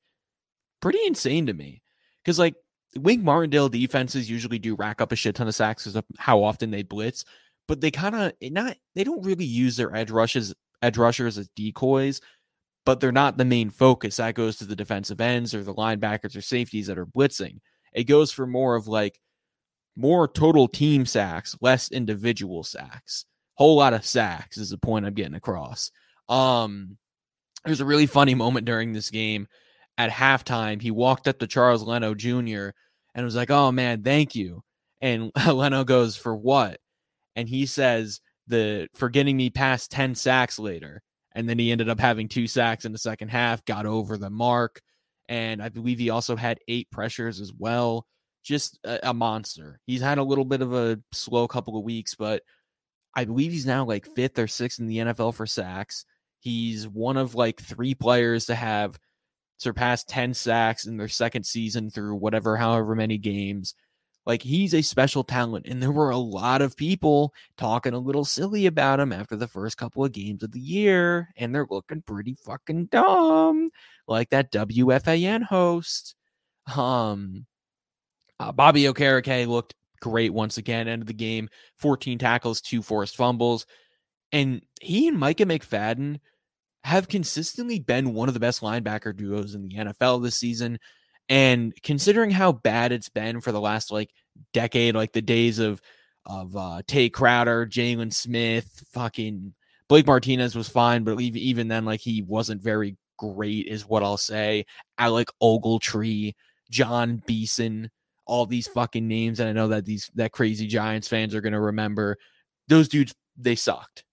pretty 0.84 1.04
insane 1.06 1.46
to 1.46 1.54
me. 1.54 1.82
Because 2.22 2.38
like 2.38 2.54
Wink 2.96 3.22
Martindale 3.22 3.68
defenses 3.68 4.30
usually 4.30 4.58
do 4.58 4.76
rack 4.76 5.00
up 5.00 5.12
a 5.12 5.16
shit 5.16 5.34
ton 5.34 5.48
of 5.48 5.54
sacks 5.54 5.84
because 5.84 5.96
of 5.96 6.04
how 6.18 6.44
often 6.44 6.70
they 6.70 6.82
blitz 6.82 7.24
but 7.66 7.80
they 7.80 7.90
kind 7.90 8.14
of 8.14 8.32
not 8.42 8.76
they 8.94 9.04
don't 9.04 9.24
really 9.24 9.44
use 9.44 9.76
their 9.76 9.94
edge 9.94 10.10
rushes 10.10 10.54
edge 10.82 10.98
rushers 10.98 11.38
as 11.38 11.48
decoys, 11.56 12.20
but 12.84 13.00
they're 13.00 13.12
not 13.12 13.38
the 13.38 13.44
main 13.44 13.70
focus. 13.70 14.16
That 14.16 14.34
goes 14.34 14.56
to 14.56 14.64
the 14.64 14.76
defensive 14.76 15.20
ends 15.20 15.54
or 15.54 15.64
the 15.64 15.74
linebackers 15.74 16.36
or 16.36 16.42
safeties 16.42 16.88
that 16.88 16.98
are 16.98 17.06
blitzing. 17.06 17.60
It 17.92 18.04
goes 18.04 18.32
for 18.32 18.46
more 18.46 18.74
of 18.74 18.86
like 18.86 19.18
more 19.96 20.28
total 20.28 20.68
team 20.68 21.06
sacks, 21.06 21.56
less 21.60 21.90
individual 21.90 22.64
sacks. 22.64 23.24
Whole 23.54 23.76
lot 23.76 23.94
of 23.94 24.04
sacks 24.04 24.58
is 24.58 24.70
the 24.70 24.78
point 24.78 25.06
I'm 25.06 25.14
getting 25.14 25.34
across. 25.34 25.90
Um 26.28 26.98
there's 27.64 27.80
a 27.80 27.86
really 27.86 28.06
funny 28.06 28.34
moment 28.34 28.66
during 28.66 28.92
this 28.92 29.08
game 29.08 29.48
at 29.98 30.10
halftime. 30.10 30.80
He 30.82 30.90
walked 30.90 31.28
up 31.28 31.38
to 31.38 31.46
Charles 31.46 31.82
Leno 31.82 32.14
Jr. 32.14 32.70
and 33.14 33.24
was 33.24 33.36
like, 33.36 33.50
"Oh 33.50 33.72
man, 33.72 34.02
thank 34.02 34.34
you." 34.34 34.62
And 35.00 35.30
Leno 35.46 35.84
goes, 35.84 36.16
"For 36.16 36.34
what?" 36.34 36.78
and 37.36 37.48
he 37.48 37.66
says 37.66 38.20
the 38.46 38.88
for 38.94 39.08
getting 39.08 39.36
me 39.36 39.50
past 39.50 39.90
10 39.90 40.14
sacks 40.14 40.58
later. 40.58 41.02
And 41.36 41.48
then 41.48 41.58
he 41.58 41.72
ended 41.72 41.88
up 41.88 41.98
having 41.98 42.28
two 42.28 42.46
sacks 42.46 42.84
in 42.84 42.92
the 42.92 42.98
second 42.98 43.28
half, 43.28 43.64
got 43.64 43.86
over 43.86 44.16
the 44.16 44.30
mark. 44.30 44.80
And 45.28 45.60
I 45.60 45.68
believe 45.68 45.98
he 45.98 46.10
also 46.10 46.36
had 46.36 46.60
eight 46.68 46.88
pressures 46.92 47.40
as 47.40 47.52
well. 47.52 48.06
Just 48.44 48.78
a, 48.84 49.10
a 49.10 49.14
monster. 49.14 49.80
He's 49.86 50.00
had 50.00 50.18
a 50.18 50.22
little 50.22 50.44
bit 50.44 50.62
of 50.62 50.72
a 50.74 51.00
slow 51.12 51.48
couple 51.48 51.76
of 51.76 51.82
weeks, 51.82 52.14
but 52.14 52.42
I 53.16 53.24
believe 53.24 53.50
he's 53.50 53.66
now 53.66 53.84
like 53.84 54.06
fifth 54.14 54.38
or 54.38 54.46
sixth 54.46 54.78
in 54.78 54.86
the 54.86 54.98
NFL 54.98 55.34
for 55.34 55.46
sacks. 55.46 56.04
He's 56.38 56.86
one 56.86 57.16
of 57.16 57.34
like 57.34 57.60
three 57.60 57.94
players 57.94 58.46
to 58.46 58.54
have 58.54 58.96
surpassed 59.56 60.08
10 60.08 60.34
sacks 60.34 60.86
in 60.86 60.96
their 60.96 61.08
second 61.08 61.44
season 61.44 61.90
through 61.90 62.16
whatever, 62.16 62.56
however 62.56 62.94
many 62.94 63.18
games. 63.18 63.74
Like 64.26 64.42
he's 64.42 64.74
a 64.74 64.82
special 64.82 65.22
talent. 65.22 65.66
And 65.66 65.82
there 65.82 65.92
were 65.92 66.10
a 66.10 66.16
lot 66.16 66.62
of 66.62 66.76
people 66.76 67.34
talking 67.56 67.92
a 67.92 67.98
little 67.98 68.24
silly 68.24 68.66
about 68.66 69.00
him 69.00 69.12
after 69.12 69.36
the 69.36 69.48
first 69.48 69.76
couple 69.76 70.04
of 70.04 70.12
games 70.12 70.42
of 70.42 70.52
the 70.52 70.60
year. 70.60 71.28
And 71.36 71.54
they're 71.54 71.66
looking 71.68 72.02
pretty 72.02 72.36
fucking 72.44 72.86
dumb. 72.86 73.70
Like 74.08 74.30
that 74.30 74.52
WFAN 74.52 75.42
host. 75.42 76.14
Um 76.74 77.46
uh, 78.40 78.50
Bobby 78.50 78.82
Okereke 78.84 79.46
looked 79.46 79.74
great 80.00 80.32
once 80.32 80.58
again. 80.58 80.88
End 80.88 81.02
of 81.02 81.06
the 81.06 81.14
game, 81.14 81.48
14 81.78 82.18
tackles, 82.18 82.60
two 82.60 82.82
forced 82.82 83.16
fumbles. 83.16 83.66
And 84.32 84.62
he 84.80 85.08
and 85.08 85.18
Micah 85.18 85.46
McFadden 85.46 86.18
have 86.84 87.08
consistently 87.08 87.78
been 87.78 88.12
one 88.12 88.28
of 88.28 88.34
the 88.34 88.40
best 88.40 88.60
linebacker 88.60 89.16
duos 89.16 89.54
in 89.54 89.62
the 89.62 89.74
NFL 89.74 90.22
this 90.22 90.36
season. 90.36 90.78
And 91.30 91.72
considering 91.82 92.30
how 92.30 92.52
bad 92.52 92.92
it's 92.92 93.08
been 93.08 93.40
for 93.40 93.52
the 93.52 93.60
last 93.60 93.90
like 93.90 94.10
decade, 94.52 94.94
like 94.94 95.12
the 95.12 95.22
days 95.22 95.58
of 95.58 95.80
of 96.26 96.54
uh 96.56 96.82
Tae 96.86 97.08
Crowder, 97.08 97.66
Jaylon 97.66 98.12
Smith, 98.12 98.84
fucking 98.92 99.54
Blake 99.88 100.06
Martinez 100.06 100.54
was 100.54 100.68
fine, 100.68 101.04
but 101.04 101.18
even 101.20 101.68
then, 101.68 101.86
like 101.86 102.00
he 102.00 102.22
wasn't 102.22 102.62
very 102.62 102.96
great, 103.18 103.66
is 103.66 103.86
what 103.86 104.02
I'll 104.02 104.18
say. 104.18 104.66
Alec 104.98 105.28
Ogletree, 105.42 106.34
Jon 106.70 107.22
Beason, 107.26 107.90
all 108.26 108.44
these 108.44 108.68
fucking 108.68 109.06
names, 109.06 109.40
and 109.40 109.48
I 109.48 109.52
know 109.52 109.68
that 109.68 109.86
these 109.86 110.10
that 110.16 110.32
crazy 110.32 110.66
Giants 110.66 111.08
fans 111.08 111.34
are 111.34 111.40
gonna 111.40 111.60
remember. 111.60 112.18
Those 112.68 112.88
dudes, 112.88 113.14
they 113.38 113.54
sucked. 113.54 114.04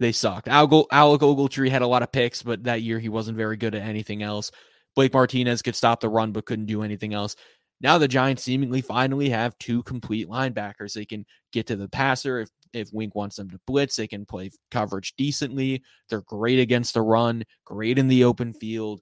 They 0.00 0.12
sucked. 0.12 0.48
Alec 0.48 0.88
Ogletree 0.90 1.70
had 1.70 1.82
a 1.82 1.86
lot 1.86 2.02
of 2.02 2.10
picks, 2.10 2.42
but 2.42 2.64
that 2.64 2.82
year 2.82 2.98
he 2.98 3.10
wasn't 3.10 3.36
very 3.36 3.56
good 3.56 3.74
at 3.74 3.82
anything 3.82 4.22
else. 4.22 4.50
Blake 4.96 5.12
Martinez 5.12 5.62
could 5.62 5.76
stop 5.76 6.00
the 6.00 6.08
run 6.08 6.32
but 6.32 6.46
couldn't 6.46 6.66
do 6.66 6.82
anything 6.82 7.14
else. 7.14 7.36
Now 7.82 7.98
the 7.98 8.08
Giants 8.08 8.42
seemingly 8.42 8.80
finally 8.80 9.28
have 9.28 9.58
two 9.58 9.82
complete 9.82 10.28
linebackers. 10.28 10.94
They 10.94 11.04
can 11.04 11.24
get 11.52 11.66
to 11.68 11.76
the 11.76 11.88
passer 11.88 12.40
if 12.40 12.48
if 12.72 12.88
Wink 12.92 13.14
wants 13.14 13.36
them 13.36 13.50
to 13.50 13.60
blitz, 13.66 13.96
they 13.96 14.06
can 14.06 14.24
play 14.24 14.50
coverage 14.70 15.14
decently. 15.16 15.82
They're 16.08 16.22
great 16.22 16.60
against 16.60 16.94
the 16.94 17.02
run, 17.02 17.44
great 17.64 17.98
in 17.98 18.06
the 18.06 18.24
open 18.24 18.52
field. 18.52 19.00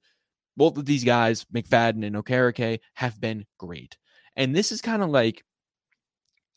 Both 0.57 0.79
of 0.79 0.87
these 0.87 1.05
guys, 1.05 1.45
McFadden 1.55 2.05
and 2.05 2.17
Okereke, 2.17 2.81
have 2.95 3.21
been 3.21 3.45
great. 3.59 3.97
And 4.37 4.57
this 4.57 4.73
is 4.73 4.81
kind 4.81 5.03
of 5.03 5.11
like 5.11 5.45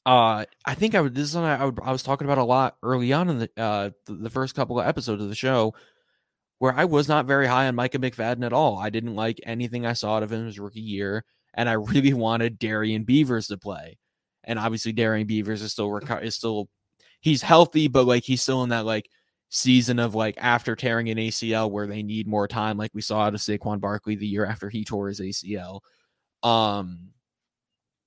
Uh, 0.06 0.46
I 0.66 0.74
think 0.74 0.96
I 0.96 1.02
would. 1.02 1.14
This 1.14 1.26
is 1.26 1.32
something 1.32 1.50
I, 1.50 1.66
would, 1.66 1.80
I 1.84 1.92
was 1.92 2.02
talking 2.02 2.26
about 2.26 2.40
a 2.40 2.44
lot 2.44 2.78
early 2.82 3.14
on 3.14 3.30
in 3.30 3.40
the 3.40 3.50
uh 3.56 3.92
the, 4.08 4.14
the 4.14 4.30
first 4.30 4.56
couple 4.56 4.80
of 4.80 4.88
episodes 4.88 5.22
of 5.22 5.30
the 5.30 5.36
show, 5.36 5.76
where 6.58 6.74
I 6.74 6.86
was 6.86 7.08
not 7.08 7.28
very 7.28 7.46
high 7.46 7.68
on 7.68 7.76
Micah 7.76 8.00
McFadden 8.00 8.46
at 8.46 8.54
all. 8.54 8.78
I 8.78 8.90
didn't 8.90 9.16
like 9.16 9.40
anything 9.46 9.86
I 9.86 9.94
saw 9.94 10.18
out 10.18 10.24
of 10.24 10.32
him 10.32 10.46
his 10.46 10.60
rookie 10.60 10.82
year, 10.82 11.24
and 11.54 11.70
I 11.70 11.74
really 11.74 12.14
wanted 12.16 12.58
Darrian 12.58 13.04
Beavers 13.04 13.48
to 13.48 13.58
play. 13.58 14.00
And 14.44 14.58
obviously, 14.58 14.92
Darrian 14.92 15.28
Beavers 15.28 15.62
is 15.62 15.72
still 15.72 15.90
reco- 15.90 16.24
is 16.24 16.36
still 16.36 16.68
he's 17.20 17.44
healthy, 17.44 17.88
but 17.88 18.06
like 18.06 18.24
he's 18.24 18.42
still 18.42 18.64
in 18.64 18.70
that 18.70 18.86
like 18.86 19.08
season 19.50 20.00
of 20.00 20.16
like 20.16 20.36
after 20.40 20.76
tearing 20.76 21.10
an 21.10 21.18
ACL 21.18 21.70
where 21.70 21.86
they 21.86 22.02
need 22.02 22.28
more 22.28 22.48
time, 22.48 22.78
like 22.78 22.92
we 22.96 23.02
saw 23.02 23.22
out 23.22 23.36
of 23.36 23.40
Saquon 23.42 23.80
Barkley 23.80 24.16
the 24.16 24.26
year 24.26 24.46
after 24.46 24.68
he 24.70 24.84
tore 24.84 25.10
his 25.10 25.20
ACL. 25.20 25.82
Um, 26.42 27.10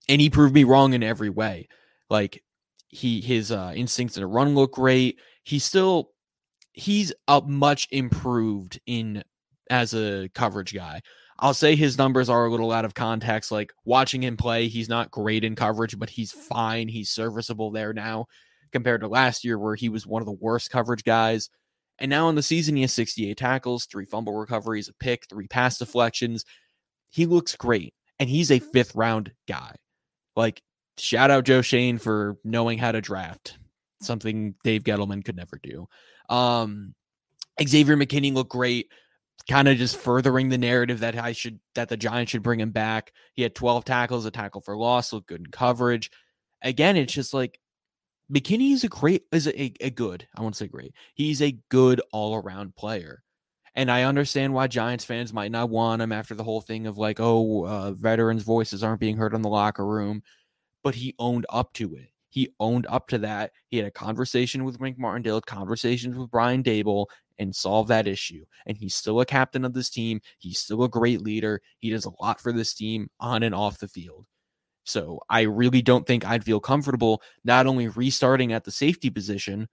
and 0.09 0.21
he 0.21 0.29
proved 0.29 0.55
me 0.55 0.65
wrong 0.65 0.93
in 0.95 1.03
every 1.03 1.31
way. 1.31 1.69
Like 2.11 2.43
he 2.89 3.21
his 3.21 3.51
uh, 3.51 3.73
instincts 3.75 4.17
to 4.17 4.27
run 4.27 4.55
look 4.55 4.73
great. 4.73 5.19
He's 5.43 5.65
still 5.65 6.11
he's 6.73 7.13
up 7.29 7.49
much 7.49 7.89
improved 7.91 8.81
in 8.87 9.23
as 9.71 9.95
a 9.95 10.29
coverage 10.35 10.75
guy. 10.75 11.01
I'll 11.39 11.55
say 11.55 11.75
his 11.75 11.99
numbers 11.99 12.29
are 12.29 12.47
a 12.47 12.51
little 12.51 12.71
out 12.71 12.85
of 12.85 12.95
context. 12.95 13.51
Like 13.51 13.73
watching 13.85 14.23
him 14.23 14.37
play, 14.37 14.69
he's 14.69 14.89
not 14.89 15.11
great 15.11 15.45
in 15.45 15.57
coverage, 15.57 15.99
but 15.99 16.11
he's 16.11 16.33
fine. 16.33 16.89
He's 16.89 17.11
serviceable 17.11 17.71
there 17.71 17.93
now 17.93 18.27
compared 18.73 19.01
to 19.01 19.09
last 19.09 19.45
year 19.45 19.59
where 19.59 19.75
he 19.75 19.89
was 19.89 20.07
one 20.07 20.23
of 20.23 20.27
the 20.27 20.33
worst 20.33 20.71
coverage 20.71 21.05
guys. 21.05 21.51
And 21.99 22.11
now 22.11 22.29
in 22.29 22.35
the 22.35 22.43
season, 22.43 22.77
he 22.77 22.83
has 22.83 22.93
68 22.93 23.37
tackles, 23.37 23.87
three 23.87 24.05
fumble 24.05 24.35
recoveries, 24.35 24.89
a 24.89 24.95
pick, 24.95 25.27
three 25.29 25.47
pass 25.47 25.79
deflections. 25.79 26.45
He 27.11 27.27
looks 27.27 27.57
great. 27.57 27.95
And 28.19 28.29
he's 28.29 28.51
a 28.51 28.59
fifth 28.59 28.95
round 28.95 29.33
guy. 29.49 29.75
Like, 30.37 30.63
shout 30.99 31.31
out 31.31 31.45
Joe 31.45 31.63
Schoen 31.63 31.99
for 31.99 32.37
knowing 32.45 32.79
how 32.79 32.93
to 32.93 33.01
draft, 33.01 33.59
something 34.01 34.55
Dave 34.65 34.85
Gettleman 34.85 35.25
could 35.25 35.37
never 35.37 35.61
do. 35.63 35.87
Um, 36.29 36.95
Xavier 37.63 37.97
McKinney 37.97 38.33
looked 38.33 38.51
great, 38.51 38.91
kind 39.49 39.69
of 39.69 39.77
just 39.77 39.97
furthering 39.97 40.49
the 40.49 40.59
narrative 40.59 41.01
that 41.01 41.17
I 41.17 41.33
should 41.33 41.61
that 41.75 41.89
the 41.89 41.97
Giants 41.97 42.33
should 42.33 42.43
bring 42.43 42.61
him 42.61 42.71
back. 42.71 43.13
He 43.35 43.43
had 43.43 43.55
12 43.55 43.85
tackles, 43.85 44.25
a 44.25 44.31
tackle 44.31 44.61
for 44.61 44.77
loss, 44.77 45.13
looked 45.13 45.29
good 45.29 45.41
in 45.41 45.47
coverage. 45.47 46.11
Again, 46.63 46.97
it's 46.97 47.13
just 47.13 47.35
like 47.35 47.59
McKinney 48.33 48.73
is 48.73 48.85
a 48.85 48.89
great 48.89 49.25
is 49.33 49.47
a, 49.47 49.73
a 49.81 49.91
good, 49.91 50.27
I 50.37 50.43
won't 50.43 50.57
say 50.57 50.67
great. 50.67 50.95
He's 51.15 51.43
a 51.43 51.59
good 51.69 52.01
all-around 52.13 52.75
player. 52.77 53.23
And 53.77 53.91
I 53.91 54.05
understand 54.05 54.55
why 54.55 54.69
Giants 54.69 55.05
fans 55.05 55.33
might 55.33 55.51
not 55.51 55.69
want 55.69 56.01
him 56.01 56.13
after 56.13 56.35
the 56.35 56.45
whole 56.45 56.61
thing 56.61 56.87
of 56.87 56.97
like, 56.97 57.19
oh, 57.19 57.67
uh, 57.67 57.91
veterans' 57.93 58.45
voices 58.45 58.85
aren't 58.85 59.01
being 59.01 59.17
heard 59.17 59.35
in 59.35 59.43
the 59.43 59.49
locker 59.49 59.85
room. 59.85 60.23
But 60.85 60.95
he 60.95 61.17
owned 61.19 61.47
up 61.49 61.73
to 61.75 61.97
it. 61.97 62.11
He 62.29 62.51
owned 62.61 62.87
up 62.89 63.09
to 63.09 63.19
that. 63.19 63.51
He 63.69 63.79
had 63.79 63.87
a 63.87 63.91
conversation 63.91 64.65
with 64.65 64.79
Wink 64.79 64.99
Martindale, 64.99 65.41
conversations 65.41 66.17
with 66.17 66.31
Brian 66.31 66.63
Daboll, 66.63 67.07
and 67.39 67.55
solved 67.55 67.89
that 67.89 68.07
issue. 68.07 68.45
And 68.67 68.77
he's 68.77 68.95
still 68.95 69.21
a 69.21 69.27
captain 69.27 69.65
of 69.65 69.73
this 69.73 69.91
team. 69.91 70.21
He's 70.39 70.61
still 70.61 70.85
a 70.85 70.89
great 70.89 71.21
leader. 71.21 71.61
He 71.79 71.91
does 71.91 72.05
a 72.05 72.13
lot 72.21 72.41
for 72.41 72.53
this 72.53 72.75
team 72.75 73.09
on 73.19 73.43
and 73.43 73.55
off 73.55 73.79
the 73.79 73.89
field. 73.89 74.27
So 74.85 75.21
I 75.31 75.43
really 75.43 75.83
don't 75.83 76.07
think 76.07 76.27
I'd 76.27 76.45
feel 76.45 76.61
comfortable 76.61 77.23
not 77.45 77.67
only 77.67 77.89
restarting 77.89 78.53
at 78.53 78.65
the 78.65 78.71
safety 78.71 79.11
position, 79.11 79.69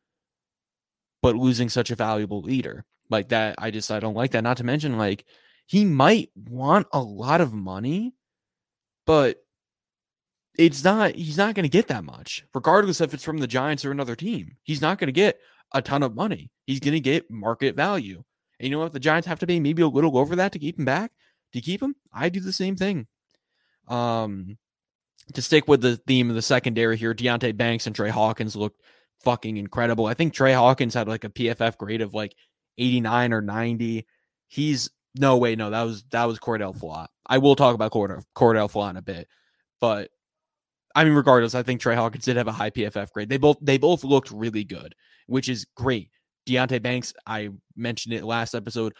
but 1.21 1.35
losing 1.35 1.69
such 1.69 1.91
a 1.91 1.95
valuable 1.95 2.41
leader 2.41 2.85
like 3.09 3.29
that. 3.29 3.55
I 3.57 3.71
just 3.71 3.91
I 3.91 3.99
don't 3.99 4.15
like 4.15 4.31
that. 4.31 4.43
Not 4.43 4.57
to 4.57 4.63
mention 4.63 4.97
like 4.97 5.25
he 5.67 5.85
might 5.85 6.29
want 6.35 6.87
a 6.93 7.01
lot 7.01 7.41
of 7.41 7.53
money, 7.53 8.13
but 9.05 9.37
it's 10.61 10.83
not 10.83 11.15
he's 11.15 11.37
not 11.37 11.55
going 11.55 11.63
to 11.63 11.69
get 11.69 11.87
that 11.87 12.03
much 12.03 12.45
regardless 12.53 13.01
if 13.01 13.15
it's 13.15 13.23
from 13.23 13.39
the 13.39 13.47
Giants 13.47 13.83
or 13.83 13.91
another 13.91 14.15
team. 14.15 14.57
He's 14.61 14.81
not 14.81 14.99
going 14.99 15.07
to 15.07 15.11
get 15.11 15.39
a 15.73 15.81
ton 15.81 16.03
of 16.03 16.15
money. 16.15 16.51
He's 16.67 16.79
going 16.79 16.93
to 16.93 16.99
get 16.99 17.31
market 17.31 17.75
value. 17.75 18.23
And 18.59 18.69
you 18.69 18.75
know 18.75 18.79
what? 18.79 18.93
The 18.93 18.99
Giants 18.99 19.27
have 19.27 19.39
to 19.39 19.47
pay 19.47 19.59
maybe 19.59 19.81
a 19.81 19.87
little 19.87 20.17
over 20.17 20.35
that 20.35 20.51
to 20.51 20.59
keep 20.59 20.77
him 20.77 20.85
back. 20.85 21.11
To 21.53 21.61
keep 21.61 21.81
him, 21.81 21.95
I 22.13 22.29
do 22.29 22.39
the 22.39 22.53
same 22.53 22.75
thing. 22.75 23.07
Um, 23.87 24.57
to 25.33 25.41
stick 25.41 25.67
with 25.67 25.81
the 25.81 25.97
theme 25.97 26.29
of 26.29 26.35
the 26.35 26.41
secondary 26.41 26.95
here, 26.95 27.13
Deonte 27.13 27.57
Banks 27.57 27.87
and 27.87 27.95
Tre 27.95 28.09
Hawkins 28.09 28.55
looked 28.55 28.81
fucking 29.23 29.57
incredible. 29.57 30.05
I 30.05 30.13
think 30.13 30.33
Tre 30.33 30.53
Hawkins 30.53 30.93
had 30.93 31.07
like 31.07 31.23
a 31.23 31.29
PFF 31.29 31.77
grade 31.77 32.01
of 32.01 32.13
like 32.13 32.35
89 32.77 33.33
or 33.33 33.41
90. 33.41 34.05
He's 34.47 34.91
no 35.15 35.37
way, 35.37 35.55
no, 35.55 35.71
that 35.71 35.83
was 35.83 36.03
that 36.11 36.25
was 36.25 36.39
Cor'Dale 36.39 36.73
Flott. 36.73 37.07
I 37.25 37.39
will 37.39 37.55
talk 37.55 37.75
about 37.75 37.91
Cor'Dale, 37.91 38.23
Cor'Dale 38.33 38.69
Flott 38.69 38.91
in 38.91 38.97
a 38.97 39.01
bit, 39.01 39.27
but 39.81 40.09
I 40.95 41.03
mean, 41.03 41.13
regardless, 41.13 41.55
I 41.55 41.63
think 41.63 41.81
Tre 41.81 41.95
Hawkins 41.95 42.25
did 42.25 42.37
have 42.37 42.47
a 42.47 42.51
high 42.51 42.69
PFF 42.69 43.11
grade. 43.11 43.29
They 43.29 43.37
both 43.37 43.57
they 43.61 43.77
both 43.77 44.03
looked 44.03 44.31
really 44.31 44.63
good, 44.63 44.95
which 45.27 45.49
is 45.49 45.65
great. 45.75 46.09
Deonte 46.47 46.81
Banks, 46.81 47.13
I 47.25 47.49
mentioned 47.75 48.15
it 48.15 48.23
last 48.23 48.55
episode, 48.55 48.93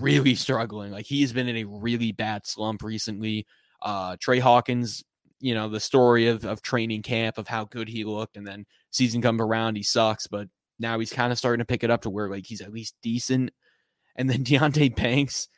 really 0.00 0.34
struggling. 0.34 0.92
Like 0.92 1.06
he's 1.06 1.32
been 1.32 1.48
in 1.48 1.56
a 1.58 1.64
really 1.64 2.12
bad 2.12 2.46
slump 2.46 2.82
recently. 2.82 3.46
Uh 3.82 4.16
Tre 4.20 4.38
Hawkins 4.38 5.04
you 5.40 5.54
know 5.54 5.68
the 5.68 5.80
story 5.80 6.28
of 6.28 6.44
of 6.44 6.62
training 6.62 7.02
camp 7.02 7.36
of 7.36 7.46
how 7.46 7.64
good 7.64 7.88
he 7.88 8.04
looked, 8.04 8.36
and 8.36 8.46
then 8.46 8.64
season 8.90 9.20
comes 9.20 9.40
around, 9.40 9.76
he 9.76 9.82
sucks, 9.82 10.26
but 10.26 10.48
now 10.78 10.98
he's 10.98 11.12
kind 11.12 11.32
of 11.32 11.38
starting 11.38 11.58
to 11.58 11.66
pick 11.66 11.84
it 11.84 11.90
up 11.90 12.02
to 12.02 12.10
where 12.10 12.28
like 12.28 12.46
he's 12.46 12.60
at 12.60 12.72
least 12.72 12.94
decent. 13.02 13.50
And 14.16 14.28
then 14.28 14.44
Deonte 14.44 14.96
Banks 14.96 15.48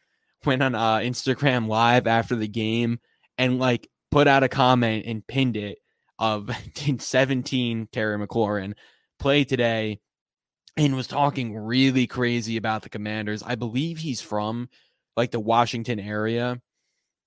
went 0.45 0.63
on 0.63 0.75
uh, 0.75 0.97
Instagram 0.99 1.69
live 1.69 2.07
after 2.07 2.37
the 2.37 2.49
game 2.49 2.99
and 3.39 3.59
like 3.59 3.89
put 4.17 4.27
out 4.27 4.43
a 4.43 4.49
comment 4.49 5.05
and 5.05 5.27
pinned 5.27 5.59
it 5.59 5.77
of 6.19 6.51
17 6.99 7.87
Terry 7.93 8.17
McLaurin 8.17 8.73
play 9.19 9.45
today 9.45 10.01
and 10.75 10.97
was 10.97 11.07
talking 11.07 11.55
really 11.55 12.07
crazy 12.07 12.57
about 12.57 12.81
the 12.81 12.89
commanders. 12.89 13.43
I 13.43 13.57
believe 13.57 13.99
he's 13.99 14.23
from 14.23 14.71
like 15.19 15.33
the 15.33 15.39
Washington 15.39 16.01
area. 16.01 16.59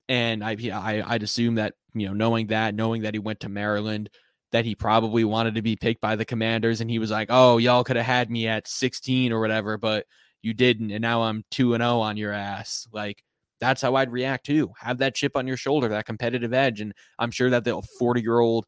And 0.08 0.44
I, 0.44 0.58
I 0.74 1.04
I'd 1.06 1.22
assume 1.22 1.56
that 1.56 1.76
you 1.94 2.08
know, 2.08 2.14
knowing 2.16 2.48
that, 2.48 2.74
knowing 2.74 3.04
that 3.04 3.14
he 3.14 3.20
went 3.20 3.42
to 3.42 3.50
Maryland, 3.50 4.10
that 4.52 4.66
he 4.66 4.74
probably 4.74 5.24
wanted 5.24 5.54
to 5.54 5.62
be 5.62 5.76
picked 5.76 6.02
by 6.02 6.16
the 6.16 6.26
commanders. 6.26 6.82
And 6.82 6.90
he 6.90 6.98
was 6.98 7.12
like, 7.12 7.28
oh, 7.30 7.60
y'all 7.60 7.84
could 7.84 7.98
have 7.98 8.06
had 8.08 8.32
me 8.32 8.48
at 8.48 8.68
16 8.68 9.32
or 9.32 9.40
whatever, 9.40 9.78
but 9.78 10.08
you 10.42 10.56
didn't. 10.56 10.90
And 10.90 11.04
now 11.04 11.22
I'm 11.22 11.46
2 11.52 11.76
and 11.76 11.84
0 11.84 12.00
on 12.00 12.18
your 12.18 12.34
ass. 12.34 12.88
Like, 12.92 13.24
that's 13.60 13.82
how 13.82 13.96
I'd 13.96 14.12
react 14.12 14.46
too. 14.46 14.72
Have 14.80 15.00
that 15.00 15.16
chip 15.16 15.36
on 15.36 15.48
your 15.48 15.58
shoulder, 15.58 15.88
that 15.90 16.06
competitive 16.06 16.54
edge. 16.54 16.82
And 16.82 16.94
I'm 17.18 17.32
sure 17.32 17.50
that 17.50 17.64
the 17.64 17.82
40 18.00 18.22
year 18.22 18.40
old, 18.40 18.66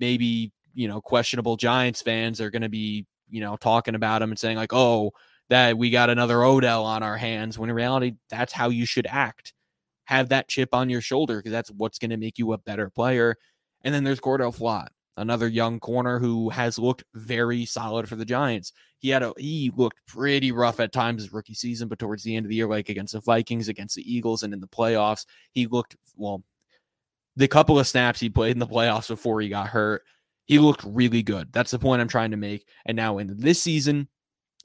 maybe, 0.00 0.52
you 0.74 0.88
know, 0.88 1.00
questionable 1.00 1.56
Giants 1.56 2.02
fans 2.02 2.40
are 2.40 2.50
going 2.50 2.62
to 2.62 2.68
be, 2.68 3.06
you 3.30 3.40
know, 3.40 3.56
talking 3.56 3.94
about 3.94 4.22
him 4.22 4.30
and 4.30 4.38
saying, 4.38 4.56
like, 4.56 4.72
oh, 4.72 5.12
that 5.50 5.78
we 5.78 5.90
got 5.90 6.10
another 6.10 6.42
Odell 6.42 6.84
on 6.84 7.02
our 7.02 7.16
hands. 7.16 7.58
When 7.58 7.70
in 7.70 7.76
reality, 7.76 8.12
that's 8.28 8.52
how 8.52 8.68
you 8.70 8.86
should 8.86 9.06
act 9.06 9.52
have 10.08 10.30
that 10.30 10.48
chip 10.48 10.70
on 10.72 10.88
your 10.88 11.02
shoulder 11.02 11.36
because 11.36 11.52
that's 11.52 11.70
what's 11.72 11.98
going 11.98 12.10
to 12.10 12.16
make 12.16 12.38
you 12.38 12.54
a 12.54 12.58
better 12.58 12.88
player. 12.88 13.36
And 13.84 13.94
then 13.94 14.04
there's 14.04 14.20
Cor'Dale 14.20 14.52
Flott, 14.52 14.88
another 15.18 15.48
young 15.48 15.80
corner 15.80 16.18
who 16.18 16.48
has 16.50 16.78
looked 16.78 17.04
very 17.14 17.64
solid 17.64 18.08
for 18.08 18.16
the 18.16 18.24
Giants. 18.24 18.72
He 18.98 19.10
had 19.10 19.22
a 19.22 19.32
he 19.36 19.70
looked 19.76 19.98
pretty 20.06 20.52
rough 20.52 20.80
at 20.80 20.92
times 20.92 21.22
his 21.22 21.32
rookie 21.32 21.54
season, 21.54 21.88
but 21.88 21.98
towards 21.98 22.22
the 22.22 22.34
end 22.34 22.46
of 22.46 22.50
the 22.50 22.56
year, 22.56 22.66
like 22.66 22.88
against 22.88 23.12
the 23.12 23.20
Vikings, 23.20 23.68
against 23.68 23.96
the 23.96 24.12
Eagles, 24.14 24.42
and 24.42 24.52
in 24.52 24.60
the 24.60 24.66
playoffs, 24.66 25.26
he 25.52 25.66
looked 25.66 25.96
well. 26.16 26.42
The 27.36 27.48
couple 27.48 27.78
of 27.78 27.86
snaps 27.86 28.18
he 28.18 28.30
played 28.30 28.52
in 28.52 28.58
the 28.58 28.66
playoffs 28.66 29.08
before 29.08 29.40
he 29.40 29.48
got 29.48 29.68
hurt, 29.68 30.02
he 30.46 30.58
looked 30.58 30.82
really 30.84 31.22
good. 31.22 31.52
That's 31.52 31.70
the 31.70 31.78
point 31.78 32.00
I'm 32.00 32.08
trying 32.08 32.32
to 32.32 32.36
make. 32.36 32.66
And 32.86 32.96
now 32.96 33.18
in 33.18 33.38
this 33.38 33.62
season, 33.62 34.08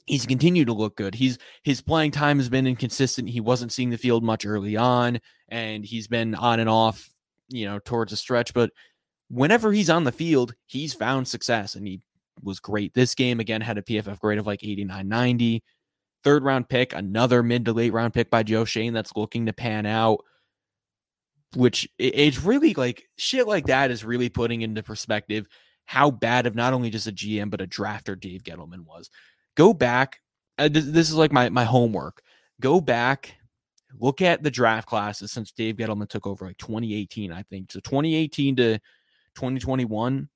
he's 0.05 0.25
continued 0.25 0.67
to 0.67 0.73
look 0.73 0.95
good. 0.95 1.13
He's 1.15 1.37
his 1.63 1.81
playing 1.81 2.11
time 2.11 2.37
has 2.37 2.49
been 2.49 2.67
inconsistent. 2.67 3.29
He 3.29 3.41
wasn't 3.41 3.71
seeing 3.71 3.89
the 3.89 3.97
field 3.97 4.23
much 4.23 4.45
early 4.45 4.75
on, 4.75 5.19
and 5.49 5.85
he's 5.85 6.07
been 6.07 6.35
on 6.35 6.59
and 6.59 6.69
off, 6.69 7.09
you 7.49 7.65
know, 7.65 7.79
towards 7.79 8.13
a 8.13 8.17
stretch. 8.17 8.53
But 8.53 8.71
whenever 9.29 9.71
he's 9.71 9.89
on 9.89 10.03
the 10.03 10.11
field, 10.11 10.53
he's 10.65 10.93
found 10.93 11.27
success, 11.27 11.75
and 11.75 11.87
he 11.87 12.01
was 12.41 12.59
great. 12.59 12.93
This 12.93 13.15
game 13.15 13.39
again 13.39 13.61
had 13.61 13.77
a 13.77 13.81
PFF 13.81 14.19
grade 14.19 14.39
of 14.39 14.47
like 14.47 14.63
89, 14.63 15.07
90. 15.07 15.63
Third 16.23 16.43
round 16.43 16.69
pick, 16.69 16.93
another 16.93 17.43
mid 17.43 17.65
to 17.65 17.73
late 17.73 17.91
round 17.91 18.13
pick 18.13 18.29
by 18.29 18.43
Joe 18.43 18.65
Schoen 18.65 18.93
that's 18.93 19.15
looking 19.15 19.45
to 19.45 19.53
pan 19.53 19.85
out. 19.85 20.23
Which 21.55 21.87
it's 21.99 22.41
really 22.41 22.73
like 22.73 23.03
shit 23.17 23.47
like 23.47 23.67
that 23.67 23.91
is 23.91 24.03
really 24.03 24.29
putting 24.29 24.63
into 24.63 24.81
perspective 24.81 25.45
how 25.85 26.09
bad 26.09 26.47
of 26.47 26.55
not 26.55 26.73
only 26.73 26.89
just 26.89 27.05
a 27.05 27.11
GM 27.11 27.51
but 27.51 27.61
a 27.61 27.67
drafter 27.67 28.19
Dave 28.19 28.41
Gettleman 28.41 28.85
was 28.85 29.09
go 29.55 29.73
back. 29.73 30.19
Uh, 30.57 30.69
this, 30.69 30.85
this 30.85 31.09
is 31.09 31.15
like 31.15 31.31
my 31.31 31.49
my 31.49 31.63
homework. 31.63 32.21
Go 32.59 32.79
back, 32.79 33.35
look 33.99 34.21
at 34.21 34.43
the 34.43 34.51
draft 34.51 34.87
classes 34.87 35.31
since 35.31 35.51
Dave 35.51 35.75
Gettleman 35.75 36.07
took 36.07 36.27
over, 36.27 36.45
like 36.45 36.57
2018, 36.57 37.31
I 37.31 37.43
think. 37.43 37.71
So 37.71 37.79
2018 37.79 38.55
to 38.57 38.79
2021, 39.35 40.29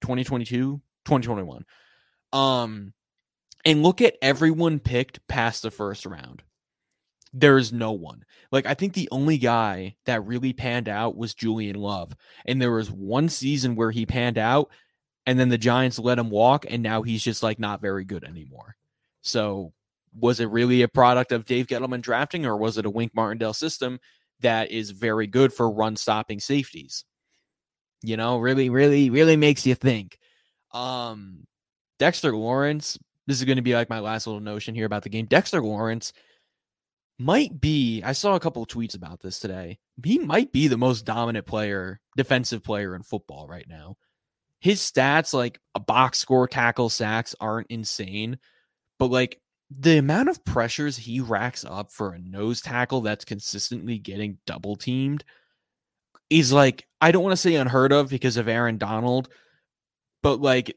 2022, 0.00 0.80
2021. 1.04 1.64
Um, 2.32 2.92
and 3.64 3.82
look 3.82 4.00
at 4.02 4.16
everyone 4.20 4.80
picked 4.80 5.26
past 5.28 5.62
the 5.62 5.70
first 5.70 6.06
round. 6.06 6.42
there's 7.34 7.72
no 7.72 7.92
one. 7.92 8.24
Like 8.52 8.64
I 8.64 8.74
think 8.74 8.94
the 8.94 9.08
only 9.10 9.38
guy 9.38 9.96
that 10.06 10.24
really 10.24 10.52
panned 10.52 10.88
out 10.88 11.16
was 11.16 11.34
Julian 11.34 11.76
Love. 11.76 12.12
And 12.46 12.62
there 12.62 12.70
was 12.70 12.90
one 12.90 13.28
season 13.28 13.74
where 13.74 13.90
he 13.90 14.06
panned 14.06 14.38
out 14.38 14.70
and 15.26 15.38
then 15.38 15.48
the 15.48 15.58
Giants 15.58 15.98
let 15.98 16.18
him 16.18 16.30
walk 16.30 16.64
and 16.68 16.82
now 16.82 17.02
he's 17.02 17.24
just 17.24 17.42
like 17.42 17.58
not 17.58 17.80
very 17.82 18.04
good 18.04 18.24
anymore. 18.24 18.76
So 19.22 19.72
was 20.16 20.38
it 20.38 20.50
really 20.50 20.82
a 20.82 20.88
product 20.88 21.32
of 21.32 21.44
Dave 21.44 21.66
Gettleman 21.66 22.02
drafting 22.02 22.46
or 22.46 22.56
was 22.56 22.78
it 22.78 22.86
a 22.86 22.90
Wink 22.90 23.12
Martindale 23.14 23.54
system 23.54 23.98
that 24.40 24.70
is 24.70 24.90
very 24.90 25.26
good 25.26 25.52
for 25.52 25.68
run 25.68 25.96
stopping 25.96 26.38
safeties? 26.38 27.04
You 28.04 28.16
know, 28.16 28.38
really 28.38 28.70
really 28.70 29.10
really 29.10 29.36
makes 29.36 29.66
you 29.66 29.74
think. 29.74 30.18
Um 30.72 31.46
Dexter 31.98 32.34
Lawrence, 32.34 32.98
this 33.26 33.38
is 33.38 33.44
going 33.44 33.56
to 33.56 33.62
be 33.62 33.74
like 33.74 33.88
my 33.88 34.00
last 34.00 34.26
little 34.26 34.40
notion 34.40 34.74
here 34.74 34.86
about 34.86 35.02
the 35.02 35.08
game. 35.08 35.26
Dexter 35.26 35.62
Lawrence 35.62 36.12
might 37.18 37.60
be, 37.60 38.02
I 38.02 38.12
saw 38.12 38.34
a 38.34 38.40
couple 38.40 38.66
tweets 38.66 38.96
about 38.96 39.20
this 39.20 39.38
today. 39.38 39.78
He 40.04 40.18
might 40.18 40.52
be 40.52 40.66
the 40.66 40.76
most 40.76 41.04
dominant 41.04 41.46
player, 41.46 42.00
defensive 42.16 42.64
player 42.64 42.96
in 42.96 43.02
football 43.02 43.46
right 43.46 43.66
now. 43.68 43.96
His 44.60 44.80
stats, 44.80 45.32
like 45.32 45.60
a 45.74 45.80
box 45.80 46.18
score, 46.18 46.48
tackle, 46.48 46.88
sacks, 46.88 47.34
aren't 47.38 47.70
insane, 47.70 48.38
but 48.98 49.10
like 49.10 49.40
the 49.70 49.98
amount 49.98 50.28
of 50.28 50.44
pressures 50.44 50.96
he 50.96 51.20
racks 51.20 51.64
up 51.64 51.92
for 51.92 52.12
a 52.12 52.18
nose 52.18 52.60
tackle 52.60 53.02
that's 53.02 53.24
consistently 53.24 53.98
getting 53.98 54.38
double 54.46 54.76
teamed 54.76 55.24
is 56.30 56.52
like, 56.52 56.86
I 57.00 57.12
don't 57.12 57.22
want 57.22 57.32
to 57.32 57.36
say 57.36 57.54
unheard 57.54 57.92
of 57.92 58.10
because 58.10 58.36
of 58.36 58.48
Aaron 58.48 58.78
Donald, 58.78 59.28
but 60.22 60.40
like 60.40 60.76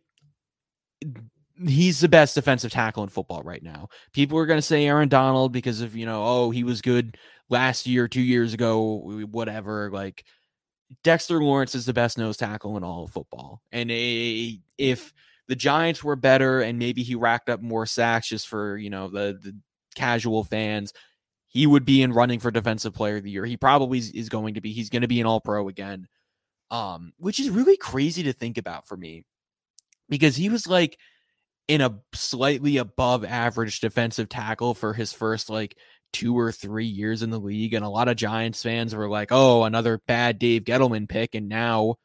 he's 1.65 1.99
the 1.99 2.09
best 2.09 2.35
defensive 2.35 2.71
tackle 2.71 3.03
in 3.03 3.09
football 3.09 3.41
right 3.43 3.63
now. 3.63 3.89
People 4.13 4.37
are 4.37 4.45
going 4.45 4.59
to 4.59 4.61
say 4.61 4.85
Aaron 4.85 5.09
Donald 5.09 5.51
because 5.51 5.81
of, 5.81 5.95
you 5.95 6.05
know, 6.05 6.23
oh, 6.23 6.51
he 6.51 6.63
was 6.63 6.81
good 6.81 7.17
last 7.49 7.87
year, 7.87 8.07
2 8.07 8.21
years 8.21 8.53
ago, 8.53 9.25
whatever, 9.31 9.89
like 9.91 10.25
Dexter 11.03 11.41
Lawrence 11.41 11.75
is 11.75 11.85
the 11.85 11.93
best 11.93 12.17
nose 12.17 12.37
tackle 12.37 12.77
in 12.77 12.83
all 12.83 13.05
of 13.05 13.11
football. 13.11 13.61
And 13.71 13.89
a, 13.89 14.59
if 14.77 15.13
the 15.47 15.55
Giants 15.55 16.03
were 16.03 16.15
better 16.15 16.61
and 16.61 16.77
maybe 16.77 17.03
he 17.03 17.15
racked 17.15 17.49
up 17.49 17.61
more 17.61 17.85
sacks 17.85 18.27
just 18.27 18.47
for, 18.47 18.77
you 18.77 18.89
know, 18.89 19.07
the 19.07 19.39
the 19.41 19.55
casual 19.95 20.43
fans, 20.43 20.93
he 21.47 21.65
would 21.65 21.85
be 21.85 22.01
in 22.01 22.13
running 22.13 22.39
for 22.39 22.51
defensive 22.51 22.93
player 22.93 23.17
of 23.17 23.23
the 23.23 23.31
year. 23.31 23.45
He 23.45 23.57
probably 23.57 23.99
is 23.99 24.29
going 24.29 24.55
to 24.55 24.61
be. 24.61 24.73
He's 24.73 24.89
going 24.89 25.01
to 25.01 25.07
be 25.07 25.21
an 25.21 25.27
all 25.27 25.41
pro 25.41 25.67
again. 25.67 26.07
Um, 26.69 27.13
which 27.17 27.39
is 27.39 27.49
really 27.49 27.77
crazy 27.77 28.23
to 28.23 28.33
think 28.33 28.57
about 28.57 28.87
for 28.87 28.97
me 28.97 29.23
because 30.09 30.35
he 30.35 30.49
was 30.49 30.67
like 30.67 30.97
in 31.67 31.81
a 31.81 31.99
slightly 32.13 32.77
above 32.77 33.23
average 33.23 33.79
defensive 33.79 34.27
tackle 34.27 34.73
for 34.73 34.93
his 34.93 35.13
first 35.13 35.49
like 35.49 35.77
two 36.13 36.37
or 36.37 36.51
three 36.51 36.85
years 36.85 37.23
in 37.23 37.29
the 37.29 37.39
league. 37.39 37.73
And 37.73 37.85
a 37.85 37.89
lot 37.89 38.07
of 38.07 38.17
Giants 38.17 38.63
fans 38.63 38.95
were 38.95 39.09
like, 39.09 39.29
oh, 39.31 39.63
another 39.63 40.01
bad 40.07 40.39
Dave 40.39 40.63
Gettleman 40.63 41.07
pick. 41.07 41.35
And 41.35 41.49
now 41.49 41.95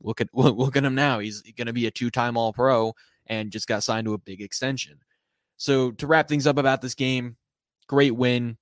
look 0.00 0.20
at 0.20 0.28
look 0.34 0.76
at 0.76 0.84
him 0.84 0.94
now. 0.94 1.18
He's 1.18 1.42
going 1.42 1.66
to 1.66 1.72
be 1.72 1.86
a 1.86 1.90
two 1.90 2.10
time 2.10 2.36
All 2.36 2.52
Pro 2.52 2.94
and 3.26 3.52
just 3.52 3.68
got 3.68 3.82
signed 3.82 4.06
to 4.06 4.14
a 4.14 4.18
big 4.18 4.40
extension. 4.40 4.98
So 5.56 5.92
to 5.92 6.06
wrap 6.06 6.28
things 6.28 6.46
up 6.46 6.58
about 6.58 6.82
this 6.82 6.94
game, 6.94 7.36
great 7.86 8.14
win. 8.14 8.58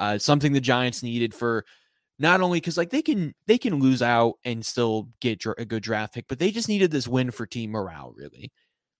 Uh, 0.00 0.18
something 0.18 0.52
the 0.52 0.60
Giants 0.60 1.02
needed 1.02 1.34
for 1.34 1.64
not 2.18 2.40
only 2.40 2.58
because 2.58 2.76
like 2.76 2.90
they 2.90 3.02
can 3.02 3.34
they 3.46 3.58
can 3.58 3.80
lose 3.80 4.02
out 4.02 4.34
and 4.44 4.64
still 4.64 5.08
get 5.20 5.44
a 5.58 5.64
good 5.64 5.82
draft 5.82 6.14
pick, 6.14 6.26
but 6.26 6.38
they 6.38 6.50
just 6.50 6.68
needed 6.68 6.90
this 6.90 7.06
win 7.06 7.30
for 7.30 7.46
team 7.46 7.70
morale. 7.70 8.12
Really, 8.16 8.50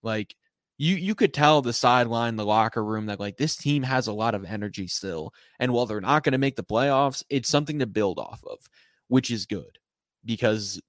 like 0.03 0.35
you 0.77 0.95
you 0.95 1.15
could 1.15 1.33
tell 1.33 1.61
the 1.61 1.73
sideline, 1.73 2.35
the 2.35 2.45
locker 2.45 2.83
room 2.83 3.07
that 3.07 3.19
like 3.19 3.37
this 3.37 3.55
team 3.55 3.83
has 3.83 4.07
a 4.07 4.13
lot 4.13 4.35
of 4.35 4.45
energy 4.45 4.87
still. 4.87 5.33
And 5.59 5.73
while 5.73 5.85
they're 5.85 6.01
not 6.01 6.23
going 6.23 6.33
to 6.33 6.37
make 6.37 6.55
the 6.55 6.63
playoffs, 6.63 7.23
it's 7.29 7.49
something 7.49 7.79
to 7.79 7.85
build 7.87 8.19
off 8.19 8.43
of, 8.49 8.59
which 9.07 9.31
is 9.31 9.45
good 9.45 9.79
because 10.23 10.81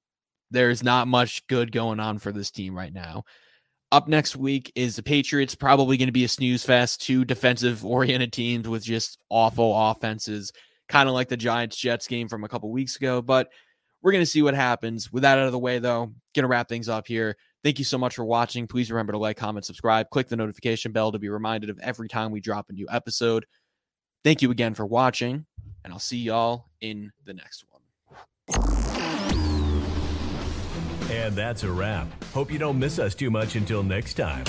there's 0.51 0.83
not 0.83 1.09
much 1.09 1.47
good 1.47 1.73
going 1.73 2.01
on 2.01 2.19
for 2.19 2.33
this 2.33 2.51
team 2.51 2.75
right 2.75 2.93
now. 2.93 3.25
Up 3.93 4.09
next 4.09 4.37
week 4.37 4.73
is 4.75 4.97
the 4.97 5.03
Patriots, 5.03 5.55
probably 5.55 5.99
going 5.99 6.09
to 6.09 6.13
be 6.13 6.25
a 6.25 6.29
snooze 6.29 6.65
fest, 6.65 7.03
two 7.03 7.27
defensive 7.27 7.85
oriented 7.85 8.33
teams 8.33 8.67
with 8.67 8.83
just 8.83 9.19
awful 9.29 9.91
offenses, 9.91 10.51
kind 10.89 11.11
of 11.11 11.15
like 11.15 11.29
the 11.29 11.37
Giants 11.37 11.77
Jets 11.77 12.07
game 12.07 12.27
from 12.27 12.43
a 12.43 12.49
couple 12.49 12.73
weeks 12.73 12.97
ago. 12.97 13.21
But 13.21 13.51
we're 14.01 14.13
going 14.13 14.25
to 14.25 14.31
see 14.31 14.41
what 14.41 14.55
happens. 14.55 15.13
With 15.13 15.25
that 15.25 15.37
out 15.37 15.45
of 15.45 15.53
the 15.53 15.59
way, 15.59 15.79
though, 15.79 16.07
going 16.35 16.45
to 16.45 16.47
wrap 16.47 16.71
things 16.71 16.89
up 16.89 17.07
here. 17.07 17.37
Thank 17.63 17.79
you 17.79 17.85
so 17.85 17.99
much 17.99 18.15
for 18.15 18.25
watching. 18.25 18.67
Please 18.67 18.91
remember 18.91 19.13
to 19.13 19.19
like, 19.19 19.37
comment, 19.37 19.67
subscribe, 19.67 20.09
click 20.09 20.29
the 20.29 20.37
notification 20.37 20.91
bell 20.93 21.13
to 21.13 21.19
be 21.19 21.29
reminded 21.29 21.69
of 21.69 21.79
every 21.81 22.09
time 22.09 22.33
we 22.33 22.41
drop 22.41 22.71
a 22.71 22.73
new 22.73 22.87
episode. 22.91 23.45
Thank 24.25 24.41
you 24.41 24.51
again 24.51 24.73
for 24.73 24.87
watching, 24.87 25.45
and 25.85 25.93
I'll 25.93 25.99
see 25.99 26.17
y'all 26.17 26.71
in 26.81 27.13
the 27.27 27.35
next 27.35 27.67
one. 27.69 28.82
And 31.11 31.35
that's 31.35 31.63
a 31.65 31.71
wrap. 31.71 32.07
Hope 32.33 32.51
you 32.51 32.59
don't 32.59 32.79
miss 32.79 32.99
us 32.99 33.15
too 33.15 33.31
much 33.31 33.57
until 33.57 33.83
next 33.83 34.15
time. 34.15 34.45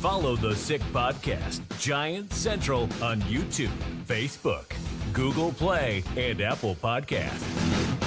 Follow 0.00 0.36
the 0.36 0.54
Sick 0.54 0.80
Podcast, 0.92 1.60
Giant 1.78 2.32
Central 2.32 2.82
on 3.02 3.20
YouTube, 3.22 3.70
Facebook, 4.06 4.72
Google 5.12 5.52
Play, 5.52 6.04
and 6.16 6.40
Apple 6.40 6.76
Podcasts. 6.76 7.97